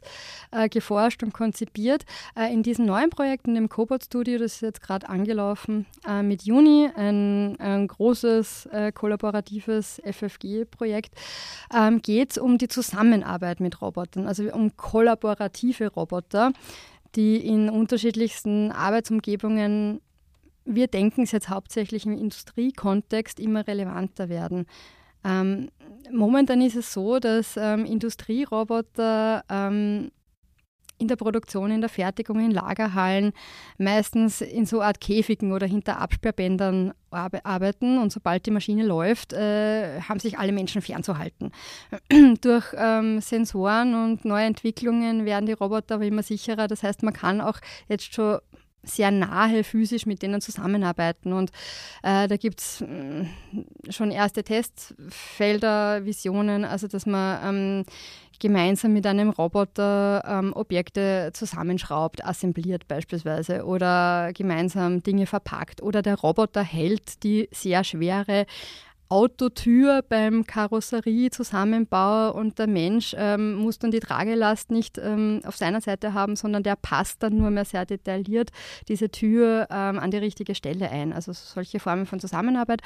[0.51, 2.03] äh, geforscht und konzipiert.
[2.35, 6.23] Äh, in diesem neuen Projekt, in dem Cobot Studio, das ist jetzt gerade angelaufen, äh,
[6.23, 11.13] mit Juni, ein, ein großes äh, kollaboratives FFG-Projekt,
[11.75, 16.51] ähm, geht es um die Zusammenarbeit mit Robotern, also um kollaborative Roboter
[17.15, 19.99] die in unterschiedlichsten Arbeitsumgebungen
[20.65, 24.65] wir denken es jetzt hauptsächlich im Industriekontext immer relevanter werden.
[25.23, 25.69] Ähm,
[26.11, 30.11] momentan ist es so, dass ähm, Industrieroboter ähm,
[30.99, 33.31] in der Produktion, in der Fertigung, in Lagerhallen,
[33.77, 37.97] meistens in so Art Käfigen oder hinter Absperrbändern arbeiten.
[37.97, 41.51] Und sobald die Maschine läuft, äh, haben sich alle Menschen fernzuhalten.
[42.41, 46.67] Durch ähm, Sensoren und neue Entwicklungen werden die Roboter aber immer sicherer.
[46.67, 48.39] Das heißt, man kann auch jetzt schon
[48.83, 51.33] sehr nahe physisch mit denen zusammenarbeiten.
[51.33, 51.51] Und
[52.03, 53.25] äh, da gibt es äh,
[53.91, 57.85] schon erste Testfelder, Visionen, also dass man ähm,
[58.39, 66.15] gemeinsam mit einem Roboter ähm, Objekte zusammenschraubt, assembliert beispielsweise oder gemeinsam Dinge verpackt oder der
[66.15, 68.45] Roboter hält die sehr schwere
[69.09, 75.81] Autotür beim Karosseriezusammenbau und der Mensch ähm, muss dann die Tragelast nicht ähm, auf seiner
[75.81, 78.51] Seite haben, sondern der passt dann nur mehr sehr detailliert
[78.87, 81.11] diese Tür ähm, an die richtige Stelle ein.
[81.11, 82.81] Also solche Formen von Zusammenarbeit.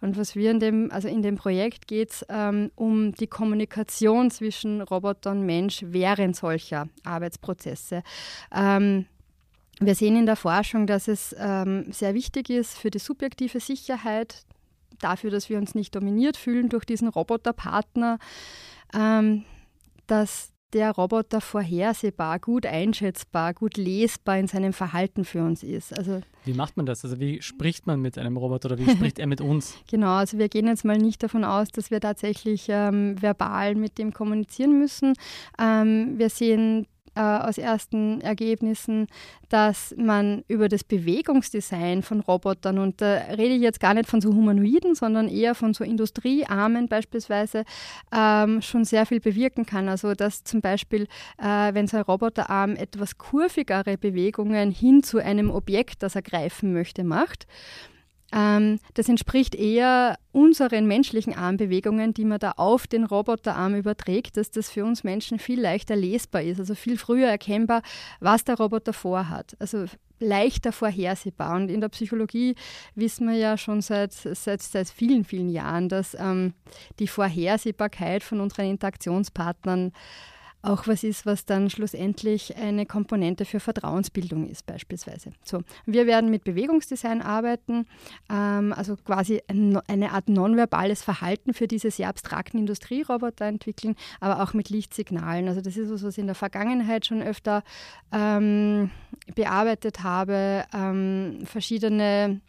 [0.00, 4.32] Und was wir in dem, also in dem Projekt geht es ähm, um die Kommunikation
[4.32, 8.02] zwischen Roboter und Mensch während solcher Arbeitsprozesse.
[8.52, 9.06] Ähm,
[9.78, 14.44] wir sehen in der Forschung, dass es ähm, sehr wichtig ist für die subjektive Sicherheit
[14.98, 18.18] dafür, dass wir uns nicht dominiert fühlen durch diesen Roboterpartner,
[18.94, 19.44] ähm,
[20.06, 25.96] dass der Roboter vorhersehbar, gut einschätzbar, gut lesbar in seinem Verhalten für uns ist.
[25.96, 27.04] Also wie macht man das?
[27.04, 29.74] Also wie spricht man mit einem Roboter oder wie spricht er mit uns?
[29.88, 33.98] genau, also wir gehen jetzt mal nicht davon aus, dass wir tatsächlich ähm, verbal mit
[33.98, 35.14] dem kommunizieren müssen.
[35.58, 36.86] Ähm, wir sehen
[37.18, 39.08] äh, aus ersten Ergebnissen,
[39.48, 44.20] dass man über das Bewegungsdesign von Robotern, und da rede ich jetzt gar nicht von
[44.20, 47.64] so Humanoiden, sondern eher von so Industriearmen beispielsweise,
[48.14, 49.88] ähm, schon sehr viel bewirken kann.
[49.88, 51.08] Also dass zum Beispiel,
[51.38, 56.72] äh, wenn so ein Roboterarm etwas kurvigere Bewegungen hin zu einem Objekt, das er greifen
[56.72, 57.46] möchte, macht,
[58.30, 64.70] das entspricht eher unseren menschlichen Armbewegungen, die man da auf den Roboterarm überträgt, dass das
[64.70, 67.82] für uns Menschen viel leichter lesbar ist, also viel früher erkennbar,
[68.20, 69.56] was der Roboter vorhat.
[69.58, 69.86] Also
[70.20, 71.56] leichter vorhersehbar.
[71.56, 72.54] Und in der Psychologie
[72.94, 76.54] wissen wir ja schon seit, seit, seit vielen, vielen Jahren, dass ähm,
[76.98, 79.92] die Vorhersehbarkeit von unseren Interaktionspartnern
[80.62, 85.32] auch was ist, was dann schlussendlich eine Komponente für Vertrauensbildung ist beispielsweise.
[85.44, 87.86] So, wir werden mit Bewegungsdesign arbeiten,
[88.30, 94.42] ähm, also quasi ein, eine Art nonverbales Verhalten für diese sehr abstrakten Industrieroboter entwickeln, aber
[94.42, 95.48] auch mit Lichtsignalen.
[95.48, 97.62] Also das ist was, was ich in der Vergangenheit schon öfter
[98.12, 98.90] ähm,
[99.34, 102.40] bearbeitet habe, ähm, verschiedene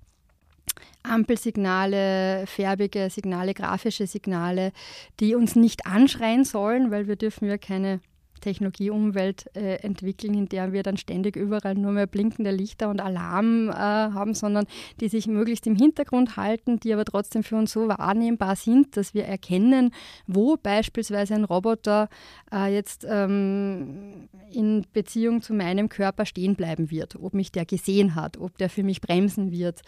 [1.03, 4.71] Ampelsignale, färbige Signale, grafische Signale,
[5.19, 8.01] die uns nicht anschreien sollen, weil wir dürfen ja keine
[8.39, 13.69] Technologieumwelt äh, entwickeln, in der wir dann ständig überall nur mehr blinkende Lichter und Alarm
[13.69, 14.65] äh, haben, sondern
[14.99, 19.13] die sich möglichst im Hintergrund halten, die aber trotzdem für uns so wahrnehmbar sind, dass
[19.13, 19.91] wir erkennen,
[20.27, 22.09] wo beispielsweise ein Roboter
[22.51, 28.15] äh, jetzt ähm, in Beziehung zu meinem Körper stehen bleiben wird, ob mich der gesehen
[28.15, 29.81] hat, ob der für mich bremsen wird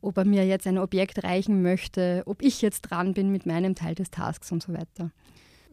[0.00, 3.74] ob er mir jetzt ein Objekt reichen möchte, ob ich jetzt dran bin mit meinem
[3.74, 5.10] Teil des Tasks und so weiter.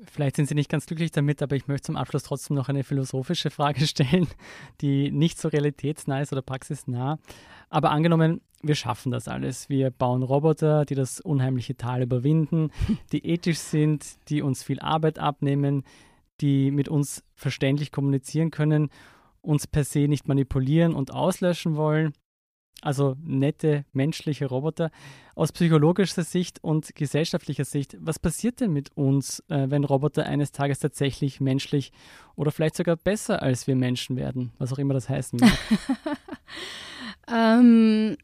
[0.05, 2.83] Vielleicht sind Sie nicht ganz glücklich damit, aber ich möchte zum Abschluss trotzdem noch eine
[2.83, 4.27] philosophische Frage stellen,
[4.81, 7.17] die nicht so realitätsnah ist oder praxisnah.
[7.69, 9.69] Aber angenommen, wir schaffen das alles.
[9.69, 12.71] Wir bauen Roboter, die das unheimliche Tal überwinden,
[13.11, 15.83] die ethisch sind, die uns viel Arbeit abnehmen,
[16.41, 18.89] die mit uns verständlich kommunizieren können,
[19.41, 22.13] uns per se nicht manipulieren und auslöschen wollen
[22.81, 24.91] also nette menschliche Roboter.
[25.35, 30.51] Aus psychologischer Sicht und gesellschaftlicher Sicht, was passiert denn mit uns, äh, wenn Roboter eines
[30.51, 31.91] Tages tatsächlich menschlich
[32.35, 35.57] oder vielleicht sogar besser als wir Menschen werden, was auch immer das heißen mag?
[37.31, 38.17] ähm,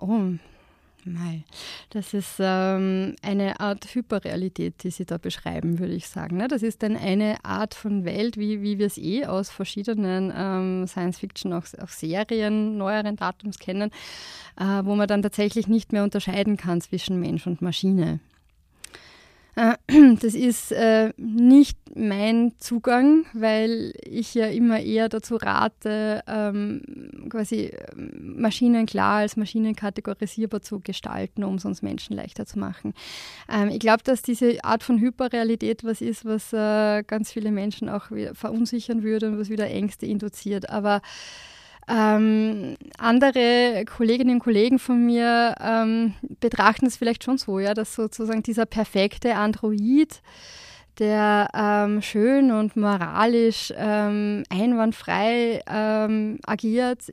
[0.00, 0.32] oh,
[1.06, 1.44] Mei.
[1.90, 6.36] Das ist ähm, eine Art Hyperrealität, die Sie da beschreiben, würde ich sagen.
[6.36, 6.48] Ne?
[6.48, 10.86] Das ist dann eine Art von Welt, wie, wie wir es eh aus verschiedenen ähm,
[10.86, 13.90] Science-Fiction, auch, auch, Serien neueren Datums kennen,
[14.58, 18.20] äh, wo man dann tatsächlich nicht mehr unterscheiden kann zwischen Mensch und Maschine.
[19.56, 19.74] Äh,
[20.20, 26.82] das ist äh, nicht mein Zugang, weil ich ja immer eher dazu rate, ähm,
[27.28, 32.58] quasi ähm, Maschinen klar als Maschinen kategorisierbar zu gestalten, um es uns Menschen leichter zu
[32.58, 32.94] machen.
[33.52, 37.88] Ähm, ich glaube, dass diese Art von Hyperrealität was ist, was äh, ganz viele Menschen
[37.88, 40.70] auch verunsichern würde und was wieder Ängste induziert.
[40.70, 41.02] Aber
[41.90, 47.94] ähm, andere Kolleginnen und Kollegen von mir ähm, betrachten es vielleicht schon so, ja, dass
[47.94, 50.22] sozusagen dieser perfekte Android,
[50.98, 57.12] der ähm, schön und moralisch ähm, einwandfrei ähm, agiert,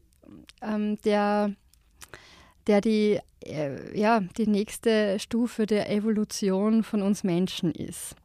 [0.61, 1.51] ähm, der,
[2.67, 8.15] der die, äh, ja, die nächste Stufe der Evolution von uns Menschen ist.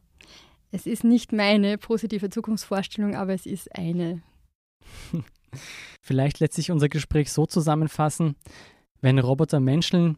[0.71, 4.21] Es ist nicht meine positive Zukunftsvorstellung, aber es ist eine.
[6.01, 8.35] Vielleicht lässt sich unser Gespräch so zusammenfassen,
[9.01, 10.17] wenn Roboter menscheln,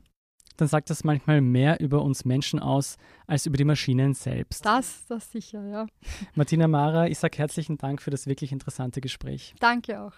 [0.58, 4.66] dann sagt das manchmal mehr über uns Menschen aus als über die Maschinen selbst.
[4.66, 5.86] Das, das sicher, ja.
[6.34, 9.56] Martina Mara, ich sage herzlichen Dank für das wirklich interessante Gespräch.
[9.60, 10.14] Danke auch.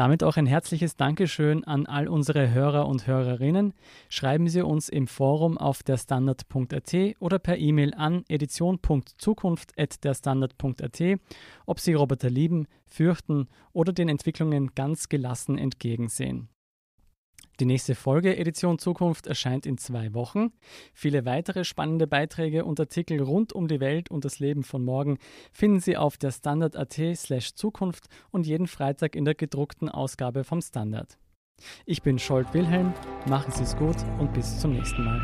[0.00, 3.74] Damit auch ein herzliches Dankeschön an all unsere Hörer und Hörerinnen.
[4.08, 11.02] Schreiben Sie uns im Forum auf derstandard.at oder per E-Mail an edition.zukunft.derstandard.at,
[11.66, 16.48] ob Sie Roboter lieben, fürchten oder den Entwicklungen ganz gelassen entgegensehen.
[17.60, 20.50] Die nächste Folge Edition Zukunft erscheint in zwei Wochen.
[20.94, 25.18] Viele weitere spannende Beiträge und Artikel rund um die Welt und das Leben von morgen
[25.52, 30.62] finden Sie auf der Standard.at slash Zukunft und jeden Freitag in der gedruckten Ausgabe vom
[30.62, 31.18] Standard.
[31.84, 32.94] Ich bin Scholt Wilhelm,
[33.26, 35.20] machen Sie es gut und bis zum nächsten Mal.